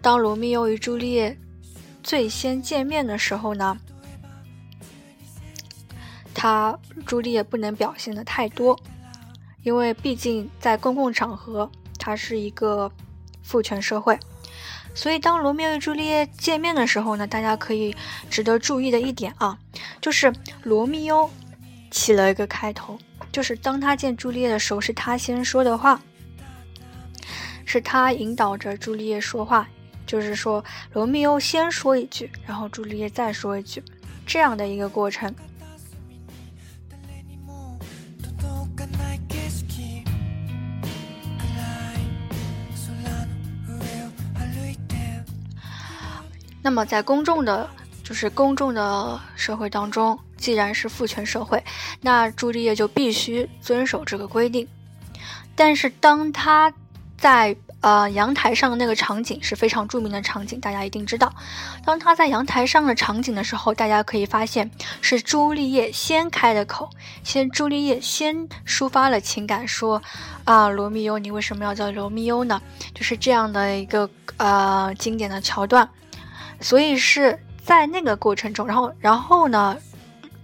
[0.00, 1.38] 当罗密欧与朱丽叶
[2.02, 3.76] 最先见面的时候呢，
[6.32, 8.80] 他朱丽叶不能表现的太多，
[9.62, 12.90] 因为毕竟在公共场合，他是一个
[13.48, 14.18] 父权社会，
[14.94, 17.96] 所以当罗密欧与朱丽叶见面的时候呢，大家可以
[18.28, 19.58] 值得注意的一点啊，
[20.02, 20.30] 就是
[20.64, 21.30] 罗密欧
[21.90, 22.98] 起了一个开头。
[23.32, 25.98] 就是当他见朱丽叶的时候，是他先说的话，
[27.64, 29.66] 是他引导着朱丽叶说话。
[30.06, 33.82] 就是说，罗密欧先说一句，然后朱丽叶再说一句，
[34.26, 35.34] 这样的一个过程。
[46.68, 47.66] 那么，在公众的，
[48.04, 50.18] 就是公众的社会当中。
[50.36, 51.64] 既然是父权社会，
[52.02, 54.68] 那朱丽叶就必须遵守这个规定。
[55.54, 56.70] 但是，当他
[57.16, 61.34] 在呃阳台上的那个场景是非常著名的场景，大家一定知道。
[61.86, 66.90] 当他在阳台上的场景的时候，大家可以发现是朱丽叶先开的口，
[67.24, 70.02] 先朱丽叶先抒发了情感，说
[70.44, 72.60] ：“啊，罗密欧，你为什么要叫罗密欧呢？”
[72.94, 75.88] 就是这样的一个呃经典的桥段。
[76.60, 79.76] 所以是在那个过程中，然后然后呢？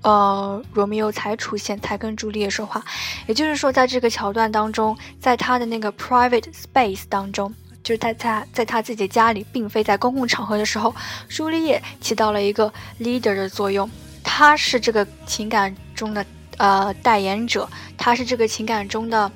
[0.03, 2.85] 呃，罗密欧才出现，才跟朱丽叶说话。
[3.27, 7.51] 也就是说，在这个桥段当中，在他的那个 private space 当中，
[7.83, 10.95] 就是在他在他自己家里，并非在公共场合的时候，
[11.31, 13.91] 朱丽叶起到了一个 leader 的作用。
[14.23, 16.27] 他是这个情感中的
[16.59, 19.33] 呃代言者，他是这个情感中的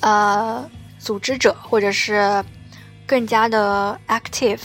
[0.00, 0.66] 呃
[0.98, 2.42] 组织者，或者是
[3.06, 4.60] 更加的 active。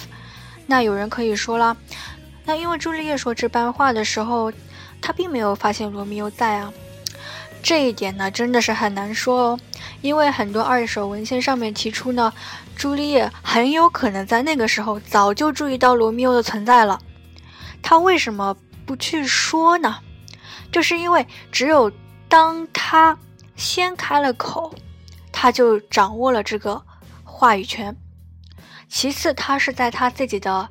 [0.67, 1.75] 那有人可以说了，
[2.45, 4.51] 那因为朱丽叶说这番话的时候，
[5.01, 6.73] 她并没有发现罗密欧在啊。
[7.61, 9.59] 这一点呢，真的是很难说哦，
[10.01, 12.31] 因为很多二手文献上面提出呢，
[12.75, 16.99] 朱丽叶很有可能在那个时候早就注意到罗密欧的存在了。
[17.81, 19.97] 他为什么不去说呢？
[20.71, 21.91] 就是因为只有
[22.27, 23.17] 当他
[23.55, 24.73] 先开了口，
[25.31, 26.79] 他就掌握了这个
[27.23, 27.95] 话语权。
[28.87, 30.69] 其次，他是在他自己的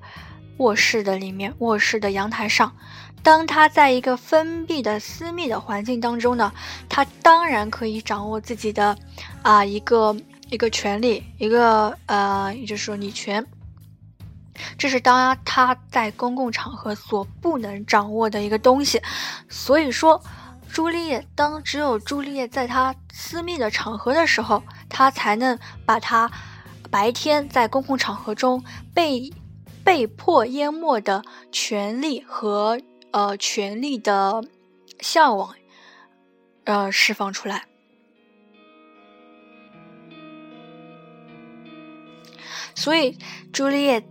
[0.58, 2.74] 卧室的里面，卧室的阳台上。
[3.22, 6.52] 当他在一个封闭的私密的环境当中呢，
[6.88, 8.96] 他当然可以掌握自己的
[9.42, 10.14] 啊一个
[10.50, 13.44] 一个权利，一个呃，也就是说女权。
[14.78, 19.00] 这是当他在公共场合所不能掌握的一个东西。
[19.48, 20.22] 所以说，
[20.70, 26.30] 朱丽叶当只有朱丽叶在他私密的场合的时候，他才能把他。
[26.94, 28.62] 白天在公共场合中
[28.94, 29.32] 被
[29.82, 32.80] 被迫淹没的权利和
[33.10, 34.44] 呃权利的
[35.00, 35.52] 向往，
[36.62, 37.64] 呃释放出来。
[42.76, 43.18] 所以，
[43.52, 44.06] 朱丽叶，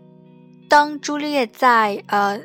[0.68, 2.42] 当朱丽叶在呃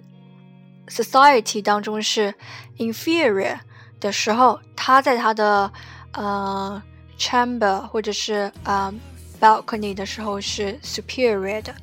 [0.87, 2.33] society 当中是
[2.77, 3.59] inferior
[3.99, 5.73] 的时候，她在她的
[6.13, 6.81] 呃
[7.19, 8.95] chamber 或者是啊。
[9.41, 11.75] Balcony 的时候是 superior 的，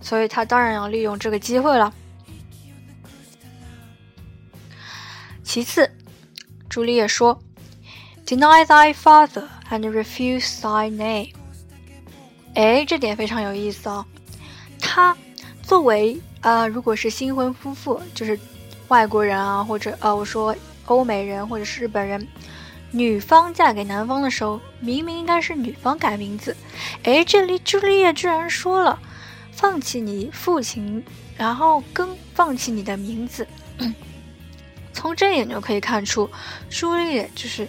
[0.00, 1.92] 所以他当然要利用这个机会了。
[5.42, 5.90] 其次，
[6.68, 7.38] 朱丽叶说
[8.26, 11.30] ：“Deny thy father and refuse thy name。”
[12.54, 14.04] 哎，这点非常有意思哦。
[14.80, 15.16] 他
[15.62, 18.38] 作为啊，如果是新婚夫妇，就是
[18.88, 20.54] 外国人啊，或者呃，我说
[20.86, 22.26] 欧美人或者是日本人。
[22.94, 26.56] 女方嫁给男方的时候，明明应该是女方改名字，
[27.02, 28.96] 哎，这里朱丽叶居然说了，
[29.50, 31.04] 放弃你父亲，
[31.36, 33.44] 然后跟放弃你的名字。
[34.94, 36.30] 从这一点就可以看出，
[36.70, 37.66] 朱丽叶就是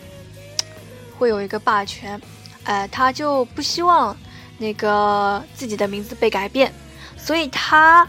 [1.18, 2.22] 会有一个霸权，
[2.64, 4.16] 呃，她就不希望
[4.60, 6.72] 那个自己的名字被改变，
[7.18, 8.08] 所以她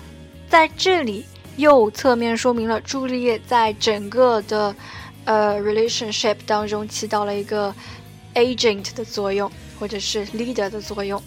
[0.50, 1.24] 在这里
[1.56, 4.76] 又侧面说明了朱丽叶在整个的。
[5.26, 7.74] 呃，relationship 当中起到了一个
[8.34, 11.20] agent 的作用，或者是 leader 的作用。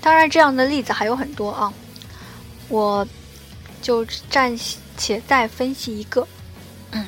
[0.00, 1.72] 当然，这样的例子还有很多啊，
[2.68, 3.06] 我
[3.84, 4.58] 就暂
[4.96, 6.26] 且再分析一个，
[6.92, 7.06] 嗯，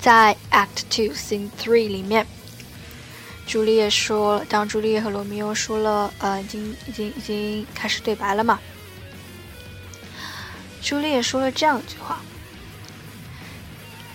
[0.00, 2.26] 在 Act Two Scene Three 里面，
[3.46, 8.58] 朱丽叶说，当朱丽叶和罗密欧说了，呃，已经已经已经开始对白了嘛？
[10.82, 12.18] 朱丽叶说了这样一句话，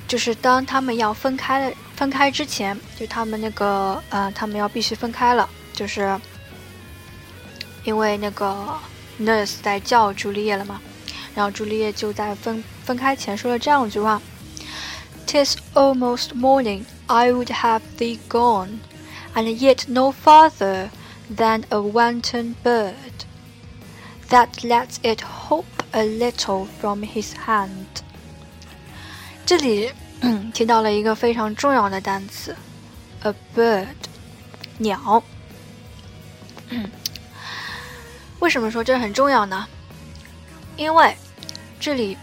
[0.05, 6.19] 就是当他们要分开了，分开之前，就他们那个，呃，他们要必须分开了，就是
[7.85, 8.77] 因为那个
[9.20, 10.80] Nurse 在叫朱丽叶了嘛。
[11.34, 18.78] 然后朱丽叶就在分分开前说了这样一句话：“'Tis almost morning, I would have thee gone,
[19.34, 20.88] and yet no farther
[21.32, 22.94] than a wanton bird
[24.30, 28.02] that lets it hop a little from his hand。”
[29.46, 29.90] 这里
[30.52, 32.56] 提到了一个非常重要的单词，
[33.22, 33.86] a bird，
[34.78, 35.22] 鸟。
[38.43, 39.65] 为什么说这很重要呢？
[40.75, 41.15] 因为
[41.79, 42.17] 这里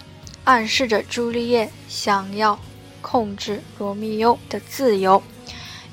[0.45, 2.59] 暗示着朱丽叶想要
[3.01, 5.23] 控制罗密欧的自由，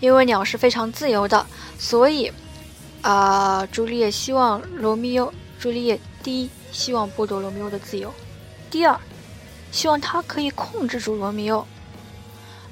[0.01, 1.47] 因为鸟是非常自由的，
[1.79, 2.29] 所以
[3.01, 5.33] 啊，朱丽叶希望罗密欧。
[5.57, 8.13] 朱丽叶第一希望剥夺罗密欧的自由，
[8.69, 8.99] 第二
[9.71, 11.65] 希望他可以控制住罗密欧。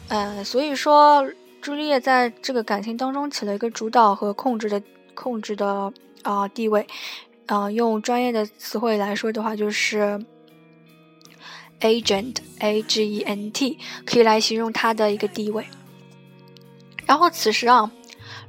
[0.10, 1.26] 呃，所以说
[1.62, 4.84] 朱丽叶在这个感情当中起了一个主导和控制的
[5.14, 5.94] 控制的
[6.24, 6.86] 啊地位。
[7.48, 10.20] 啊，用专业的词汇来说的话，就是
[11.82, 15.66] agent a g e n t，可以来形容他的一个地位。
[17.06, 17.92] 然后此时啊，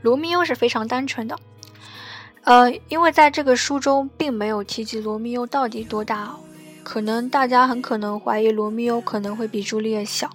[0.00, 1.38] 罗密欧是非常单纯的，
[2.44, 6.34] 呃，因为在这个书中并没有提及罗密欧到底多大，
[6.82, 10.30] 可能大家很可能怀疑罗密欧可能会比朱丽叶小，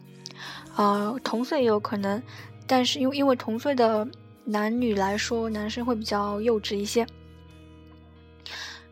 [0.76, 2.22] 啊，同岁也有可能，
[2.68, 4.07] 但是因为因为同岁的
[4.45, 7.07] 男女来说，男生会比较幼稚一些。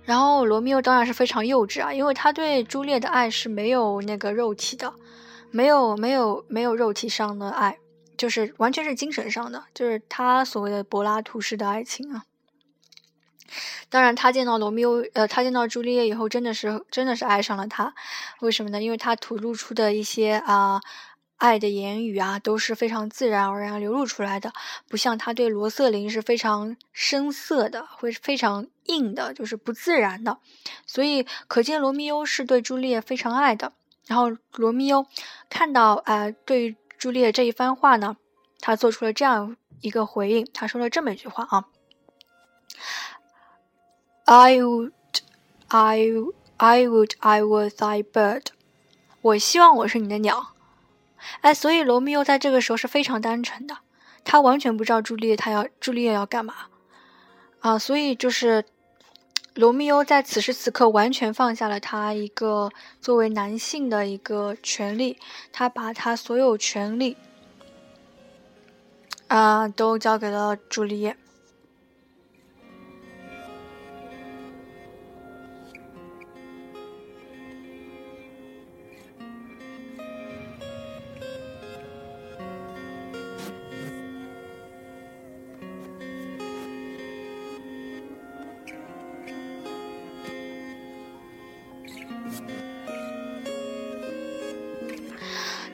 [0.09, 4.91] 然后罗密欧当然是非常幼稚啊，因为他对朱丽叶的爱是没有那个肉体的，
[5.51, 7.77] 没有没有没有肉体上的爱，
[8.17, 12.23] 就是完全是精神上的，就是他所谓的柏拉图式的爱情啊。
[13.89, 17.93] 当然，他见到罗密欧，呃，他见到朱丽叶以后，真的是真的是爱上了他。
[18.39, 18.81] 为什么呢？
[18.81, 20.81] 因为他吐露出的一些啊
[21.39, 24.53] 爱的言语啊，都是非常自然而然流露出来的，
[24.87, 30.37] 不像他对罗瑟琳是非常生涩的，会非常硬的，就是不自然的。
[30.85, 33.71] 所以可见罗密欧是对朱丽叶非常爱的。
[34.05, 35.05] 然后罗密欧
[35.49, 38.17] 看到啊对朱丽叶这一番话呢，
[38.59, 41.65] 他做出了这样一个回应，他说了这么一句话啊。
[44.25, 44.91] I would,
[45.69, 46.11] I,
[46.57, 48.47] I would, I was thy bird。
[49.21, 50.53] 我希望我是你的鸟。
[51.41, 53.77] 哎，所以罗密欧在这个时候是非常单纯的，
[54.23, 56.53] 他完全不知道朱丽叶他要朱丽叶要干嘛
[57.59, 57.77] 啊。
[57.77, 58.65] 所以就是
[59.55, 65.17] 罗密欧在此时此刻完全放下了他一个作为男性的一个权利，
[65.51, 67.17] 他把他所有权利
[69.27, 71.17] 啊都交给了朱丽叶。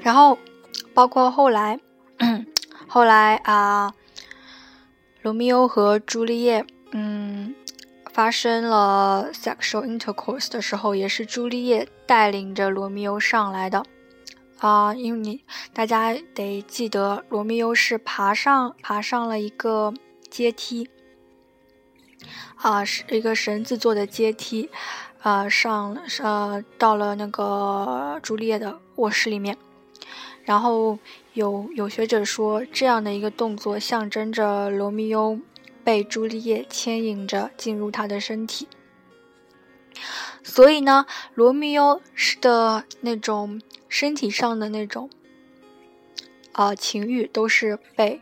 [0.06, 0.38] 然后，
[0.94, 1.80] 包括后来，
[2.88, 3.92] 后来啊，
[5.24, 7.56] 罗密欧和朱丽叶，嗯，
[8.14, 13.84] 发生了 sexual intercourse 的时候，也是朱丽叶带领着罗密欧上来的，
[14.60, 15.44] 啊，因为你
[15.74, 19.92] 大家得记得，罗密欧是爬上爬上了一个
[20.30, 20.88] 阶梯，
[22.58, 24.70] 啊，是一个绳子做的阶梯，
[25.24, 29.58] 啊，上呃到了那个朱丽叶的卧室里面。
[30.44, 31.00] 然后
[31.34, 35.40] 有有学者说，这样的一个动作象征着罗密欧
[35.84, 38.68] 被朱丽叶牵引着进入他的身体，
[40.44, 42.00] 所以呢，罗密欧
[42.42, 45.10] 的那种身体上的那种
[46.52, 48.22] 啊情欲都是被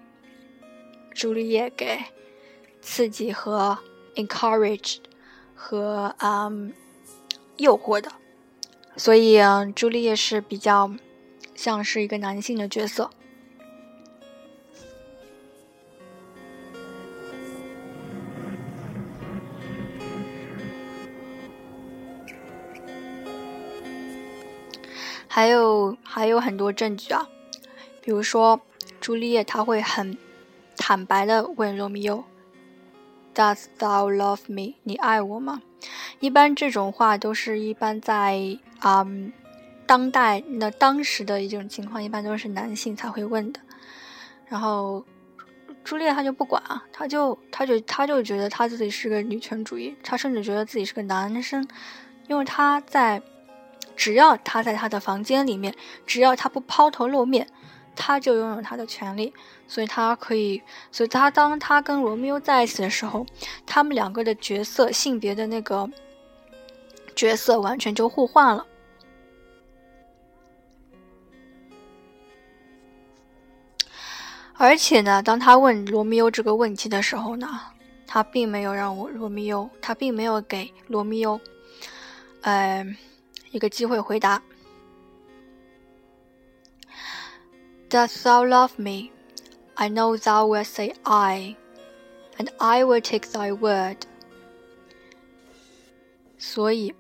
[1.14, 2.00] 朱丽叶给
[2.82, 3.78] 刺激和
[4.16, 5.00] encourage
[5.54, 6.74] 和嗯
[7.58, 8.14] 诱惑的，
[8.96, 9.40] 所以，
[9.76, 10.90] 朱丽叶是比较。
[11.56, 13.10] 像是一个男性的角色，
[25.28, 27.28] 还有还有很多证据啊，
[28.02, 28.60] 比如说
[29.00, 30.18] 朱丽叶，她会很
[30.78, 32.24] 坦白的问罗密欧
[33.34, 34.76] ：“Does thou love me？
[34.84, 35.62] 你爱我吗？”
[36.20, 39.08] 一般这种话都是一般在啊。
[39.86, 43.60] 当代那当时的一种情况，一般都是男性才会问的。
[44.48, 45.04] 然后
[45.84, 51.68] 朱丽叶她就不管啊，她就她就她就觉得她自己是个女权主义，她甚至觉得自己是个男生，
[52.28, 53.22] 因为她在
[53.96, 55.74] 只要他在他的房间里面，
[56.08, 57.48] 只要他不抛头露面，
[57.96, 59.32] 他就拥有他的权利，
[59.68, 60.60] 所以他可以，
[60.92, 63.24] 所以他当他跟罗密欧在一起的时候，
[63.68, 65.88] 他们两个的角色性别的那个
[67.16, 68.66] 角色完全就互换了。
[74.56, 77.48] 而且呢，当他问罗密欧这个问题的时候呢，
[78.06, 81.40] 他并没有让我罗密欧，他并没有给罗密欧，
[82.42, 82.86] 呃，
[83.52, 84.42] 一个机会回答。
[87.90, 89.12] Does thou love me?
[89.76, 91.56] I know thou wilt say I,
[92.38, 93.98] and I will take thy word.
[96.38, 96.94] 所以，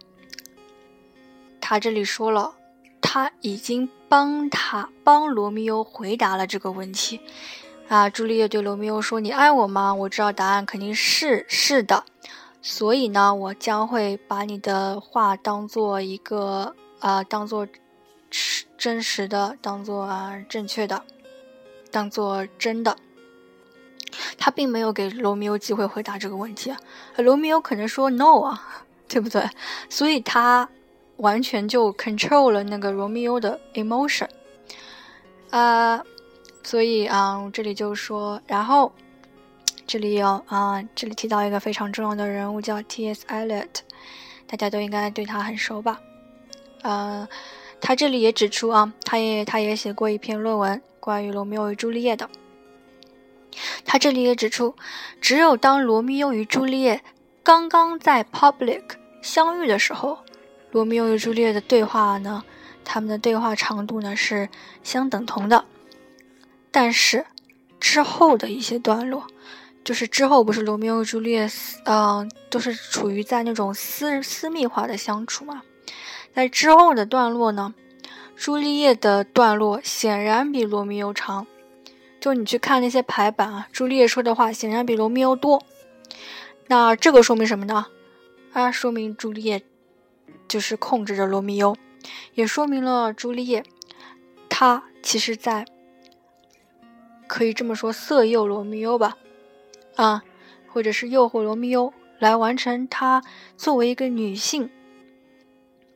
[1.61, 2.55] 他这里说了。
[3.05, 7.19] 他已经帮他帮罗密欧回答了这个问题，
[7.87, 12.03] 啊，朱丽叶对罗密欧说：“你爱我吗？”我知道答案肯定是是的，
[12.61, 17.67] 所以呢，我将会把你的话当做一个啊，当做
[18.77, 21.01] 真实的，当做啊正确的，
[21.89, 22.95] 当做真的。
[24.37, 26.71] 他并没有给罗密欧机会回答这个问题，
[27.17, 29.49] 罗密欧可能说 “no” 啊， 对不对？
[29.89, 30.69] 所以他。
[31.17, 34.27] 完全就 control 了那个罗密欧的 emotion，
[35.51, 36.03] 啊，
[36.63, 38.91] 所以啊，这里就说，然后
[39.85, 43.25] 这里有啊，这里提到一个非常重要的人物叫 T.S.
[43.27, 43.69] Eliot，
[44.47, 45.99] 大家都应该对他很熟吧？
[46.81, 47.27] 呃，
[47.79, 52.29] 他这里也指出啊，他也他也写过一篇论文关于罗密欧与朱丽叶的。
[53.85, 54.75] 他这里也指出，
[55.21, 57.03] 只有当罗密欧与朱丽叶
[57.43, 58.81] 刚刚在 public
[59.21, 60.17] 相遇的时候，
[60.73, 62.43] 罗密欧与朱丽叶的对话呢，
[62.83, 64.49] 他们的对话长度呢是
[64.83, 65.63] 相等同的。
[66.69, 67.25] 但是
[67.79, 69.25] 之后的一些段落。
[69.83, 71.51] 就是之后不是罗密欧与朱丽叶，
[71.83, 75.61] 嗯，都是处于在那种私私密化的相处嘛。
[76.33, 77.73] 在之后的段落呢，
[78.33, 81.45] 朱丽叶的段落显然比罗密欧长。
[82.21, 85.61] 就你去看那些排版啊，朱丽叶说的话显然比罗密欧多。
[86.67, 87.87] 那这个说明什么呢？
[88.53, 89.61] 啊，说明朱丽叶
[90.53, 91.75] 就是控制着罗密欧，
[92.35, 93.63] 也说明了朱丽叶
[94.49, 95.65] 她其实在
[97.25, 99.17] 可以这么说色诱罗密欧吧。
[99.95, 100.23] 啊，
[100.71, 103.23] 或者是诱惑罗密欧来完成她
[103.57, 104.69] 作为一个女性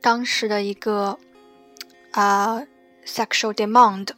[0.00, 1.20] 当时的一个
[2.10, 2.60] 啊
[3.06, 4.08] sexual demand，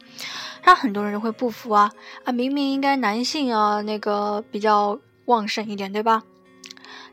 [0.63, 1.91] 让很多人会不服啊
[2.23, 6.23] 啊，明明应该男性啊那个比较旺盛一点，对吧？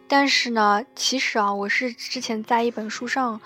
[0.09, 3.41] 但是呢，其实啊，我是之前在一本书上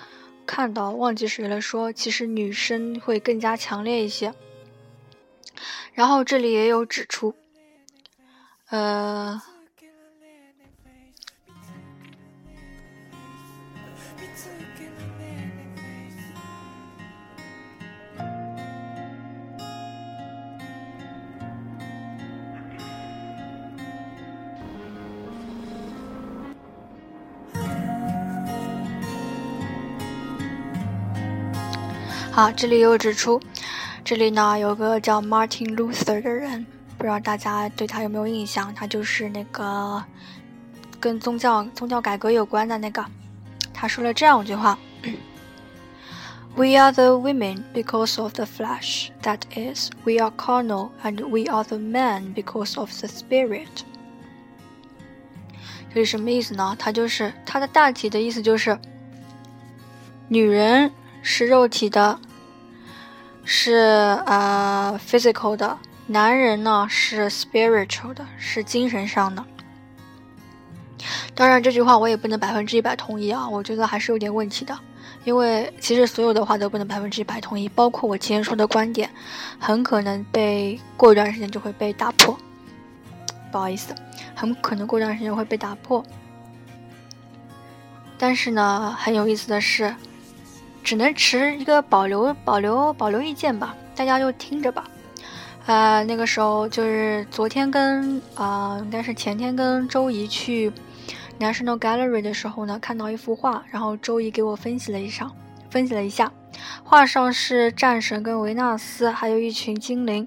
[0.47, 4.33] 看到，忘记谁了，说其实女生会更加强烈一些。
[5.93, 7.35] 然后这里也有指出。
[8.71, 9.43] 呃，
[32.43, 33.41] 好，这里又指出，
[34.05, 36.67] 这里呢有个叫 Martin Luther 的人。
[36.99, 38.75] 不知道大家对他有没有印象？
[38.75, 40.03] 他就是那个
[40.99, 43.05] 跟宗教宗教改革有关的那个。
[43.73, 44.77] 他说了这样一句话
[46.57, 49.11] ：“We are the women because of the flesh.
[49.23, 53.69] That is, we are carnal, and we are the men because of the spirit。”
[55.95, 56.75] 这是什么意思呢？
[56.77, 58.77] 他就是他的大体的意思就是，
[60.27, 60.91] 女人
[61.23, 62.19] 是肉体的，
[63.45, 63.73] 是
[64.27, 65.79] 呃 physical 的。
[66.07, 69.45] 男人呢是 spiritual 的，是精神上的。
[71.35, 74.79] 当然，这句话我也不能百分之一百同意啊，我觉得还是有点问题的。
[75.25, 79.09] 因为其实所有的话都不能百分之一百同意，包括我今天说的观点，
[79.59, 82.37] 很可能被过一段时间就会被打破。
[83.53, 83.95] 不好意思，
[84.35, 86.05] 很可能过段时间会被打破。
[88.19, 89.95] 但是呢，很有意思的是，
[90.83, 94.85] 只能持一个保留、保留、保留意见吧，大家就听着吧。
[95.67, 100.73] 呃，那个时候就是昨天跟啊，应该是前天跟周怡去
[101.39, 105.31] National Gallery 的时候呢，看到一幅画，然后周怡给我分析了一下，
[105.71, 106.33] 分析了一下，
[106.83, 110.27] 画上是战神跟维纳斯，还有一群精灵，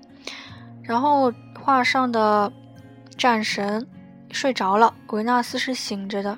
[0.82, 2.52] 然后画上的
[3.18, 3.86] 战神
[4.32, 6.38] 睡着了，维纳斯是醒着的，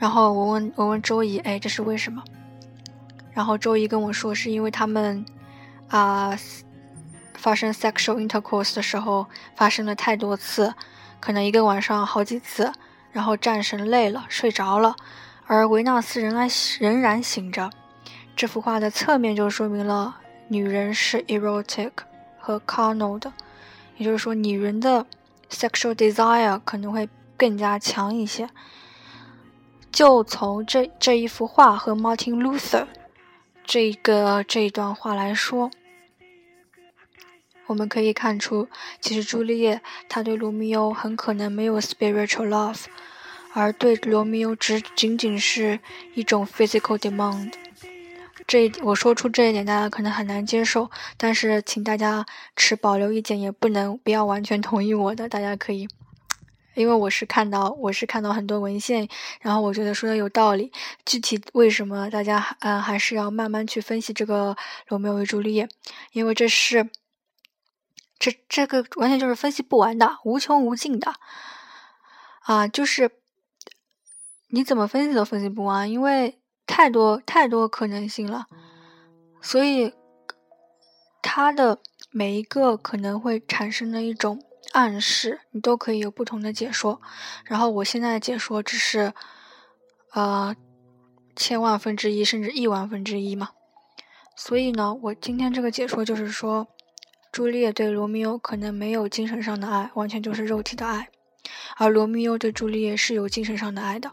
[0.00, 2.24] 然后我问我问周怡，哎，这是为什么？
[3.30, 5.24] 然后周怡跟我说，是因为他们。
[5.88, 6.38] 啊，
[7.34, 9.26] 发生 sexual intercourse 的时候
[9.56, 10.72] 发生了太多次，
[11.18, 12.72] 可能一个晚上好几次，
[13.10, 14.94] 然后战神累了睡着了，
[15.46, 16.48] 而维纳斯仍然
[16.78, 17.68] 仍然醒着。
[18.36, 20.14] 这幅画的侧面就说明了
[20.46, 21.90] 女人是 erotic
[22.38, 23.32] 和 carnal 的，
[23.96, 25.04] 也就是说女人的
[25.50, 28.48] sexual desire 可能会更加强一些。
[30.00, 32.86] 就从这这一幅画和 Martin Luther
[33.66, 35.70] 这个这一段话来说。
[37.66, 38.66] 我们可以看出，
[39.02, 42.84] 其实朱丽叶她对罗密欧很可能没有 spiritual love，
[43.52, 45.78] 而对罗密欧只仅仅是
[46.14, 47.52] 一种 physical demand。
[48.46, 52.24] 这我说出这一点，大家可能很难接受，但是请大家
[52.56, 55.28] 持保留意见，也不能不要完全同意我的。
[55.28, 55.86] 大家可以，
[56.74, 59.08] 因为我是看到我是看到很多文献，
[59.40, 60.72] 然后我觉得说的有道理。
[61.04, 64.56] 具体为什么，大家嗯还是要慢慢去分析这个
[64.88, 65.68] 罗密欧与朱丽叶，
[66.12, 66.90] 因为这是。
[68.22, 71.14] 这这个完全就是分析不完的，无穷无尽的，
[72.42, 73.10] 啊，就是
[74.48, 78.44] 你怎么分析都分析不完，因为太多太多可能性了，
[79.40, 79.94] 所以
[81.22, 81.78] 它的
[82.10, 87.00] 每一个可能会产生的一种暗示，你都可以有不同的解说。
[87.44, 89.12] 然后我现在的解说只是，
[90.12, 90.54] 呃，
[91.36, 93.50] 千万分之一甚至亿万分之一嘛，
[94.36, 96.68] 所以呢，我今天这个解说就是说。
[97.32, 101.08] 朱丽叶对罗密欧可能没有精神上的爱，完全就是肉体的爱，
[101.76, 104.10] 而罗密欧对朱丽叶是有精神上的爱的。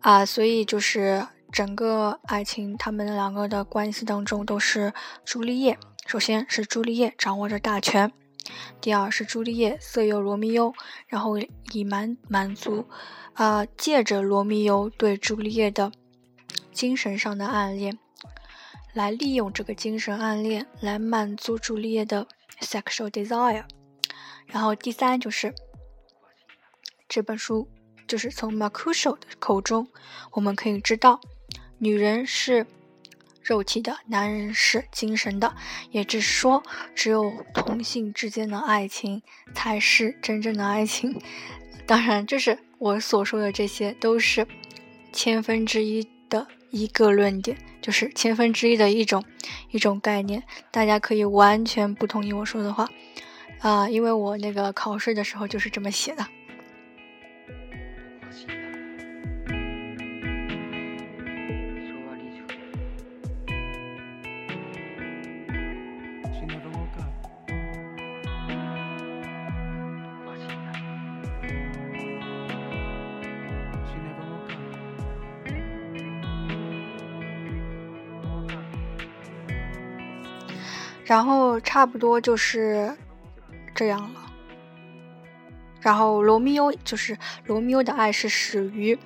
[0.00, 4.92] 啊，所以就是整个爱情他们两个的关系当中都是
[5.24, 5.78] 朱丽叶，
[6.08, 8.10] 首先是朱丽叶掌握着大权，
[8.80, 10.72] 第二是朱丽叶色诱罗密欧，
[11.06, 11.38] 然后
[11.72, 12.88] 以满满足，
[13.34, 15.92] 啊，借着罗密欧对朱丽叶的
[16.72, 17.98] 精神上的暗恋。
[18.94, 22.26] 来利用这个精神暗恋来满足朱丽叶的
[22.62, 23.64] sexual desire，
[24.46, 25.54] 然后第三就是
[27.06, 27.68] 这本书
[28.06, 29.86] 就是从 Marcuso 的口中，
[30.30, 31.20] 我们可以知道，
[31.76, 32.66] 女人是
[33.48, 35.56] 肉体的，男人是精神的，
[35.90, 36.62] 也就是说，
[36.94, 39.22] 只有同性之间的爱情
[39.54, 41.18] 才是真正的爱情。
[41.86, 44.46] 当然，就是我所说的这些都是
[45.12, 46.46] 千分之一的。
[46.70, 49.24] 一个论点就是千分之一的一种
[49.70, 52.86] 一种概念，大家可以完全不同意我说的话，
[53.60, 56.26] 啊，因为我那个考试的时候就是这么写的。
[81.08, 82.94] 然后差不多就是
[83.74, 84.20] 这样了。
[85.80, 88.98] 然后罗密欧就是罗密欧的爱是始于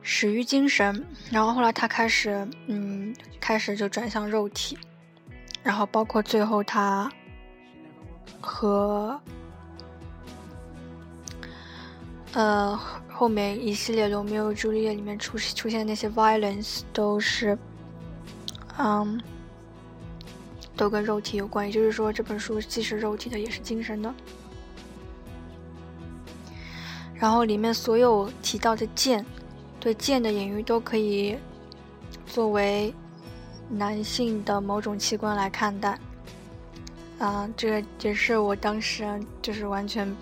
[0.00, 4.78] 始于精神，然后后来他开始嗯开始就转向肉体，
[5.64, 7.10] 然后包括最后他
[8.40, 9.20] 和
[12.32, 12.78] 呃
[13.12, 17.58] 后面一系列罗密欧朱丽叶里面出出现那些 violence 都是
[18.78, 19.20] 嗯。
[20.76, 24.14] 都跟肉体有关，也就是说，这本书既是肉体的，也是精神的。
[27.14, 29.24] 然后里面所有提到的剑，
[29.80, 31.36] 对剑的隐喻都可以
[32.26, 32.92] 作为
[33.70, 35.98] 男性的某种器官来看待。
[37.18, 39.06] 啊，这个也是我当时
[39.40, 40.14] 就是完全。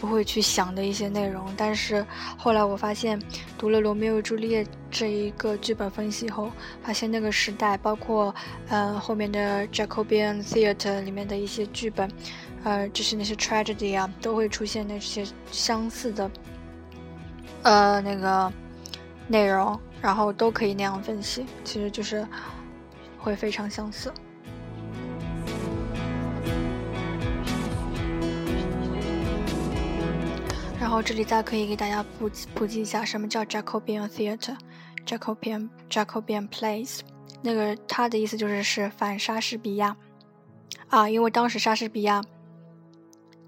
[0.00, 2.04] 不会去想的一些内容，但是
[2.36, 3.20] 后来我发现，
[3.56, 6.50] 读了《罗密欧与朱丽叶》这一个剧本分析以后，
[6.82, 8.34] 发现那个时代，包括
[8.68, 12.10] 呃后面的 Jacobean Theatre 里面的一些剧本，
[12.64, 16.30] 呃，就是那些 tragedy 啊，都会出现那些相似的
[17.62, 18.52] 呃那个
[19.26, 22.26] 内容，然后都可以那样分析，其实就是
[23.18, 24.12] 会非常相似。
[30.86, 37.00] 然后这里再可以给大家普及普及一下，什么叫 Jacobean Theatre，Jacobean Jacobean Plays，
[37.42, 39.96] 那个它的意思就是是反莎士比亚
[40.88, 42.22] 啊，因为当时莎士比亚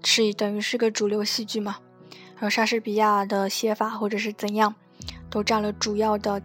[0.03, 1.77] 是等于是个主流戏剧嘛，
[2.35, 4.75] 然后莎士比亚的写法或者是怎样，
[5.29, 6.41] 都占了主要的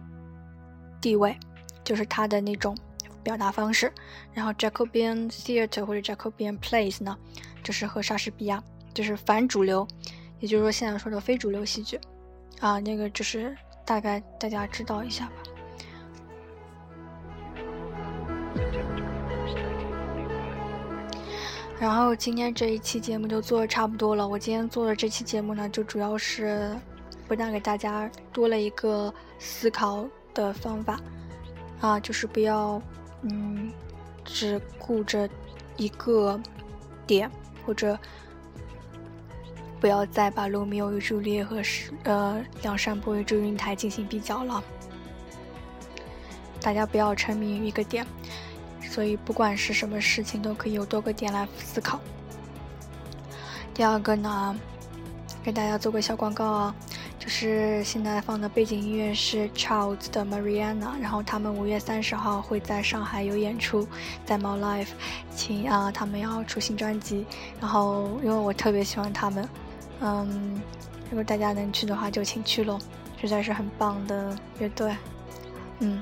[1.01, 1.37] 地位，
[1.83, 2.73] 就是他的那种
[3.21, 3.91] 表达方式。
[4.33, 7.17] 然后 Jacobean Theatre 或者 Jacobean Plays 呢，
[7.61, 9.85] 就是和莎士比亚就是反主流。
[10.45, 11.99] 也就是说，现在说的非主流戏剧，
[12.59, 15.33] 啊，那个就是大概大家知道一下吧。
[21.79, 24.27] 然后今天这一期节目就做的差不多了。
[24.27, 26.75] 我今天做的这期节目呢，就主要是
[27.27, 30.99] 不但给大家多了一个思考的方法，
[31.81, 32.79] 啊，就是不要
[33.23, 33.73] 嗯
[34.23, 35.27] 只顾着
[35.75, 36.39] 一个
[37.07, 37.27] 点
[37.65, 37.97] 或者。
[39.85, 44.63] 不要再把罗密欧与朱丽叶和是呃梁山伯与祝英台进行比较了。
[46.59, 48.03] 大家不要沉迷于一个点，
[48.81, 51.99] 所以不管是什么事情都可以有多个点来思考。
[53.75, 54.55] 第二个呢，
[55.43, 56.75] 给大家做个小广告啊，
[57.19, 63.87] 就是现在放的背景音乐是 Charles 的 Mariana，然后他们五月三十号会在上海有演出，
[64.25, 64.93] 在猫 Life，
[65.35, 67.23] 请啊他们要出新专辑，
[67.61, 69.47] 然后因为我特别喜欢他们。
[70.01, 70.61] 嗯，
[71.09, 72.77] 如果大家能去的话，就请去喽，
[73.19, 74.95] 实在是很棒的乐队。
[75.79, 76.01] 嗯，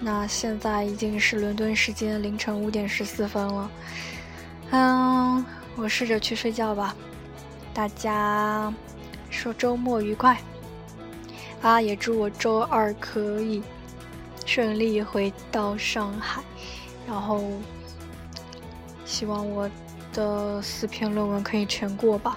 [0.00, 3.70] 那现在已经是伦敦时间凌晨五点十四分了。
[4.70, 5.44] 嗯，
[5.76, 6.94] 我试着去睡觉吧。
[7.74, 8.72] 大家
[9.30, 10.36] 说周末愉快
[11.62, 11.80] 啊！
[11.80, 13.62] 也祝我周二可以
[14.44, 16.42] 顺利回到上海，
[17.06, 17.42] 然后
[19.04, 19.70] 希望我
[20.12, 22.36] 的四篇论文可以全过吧。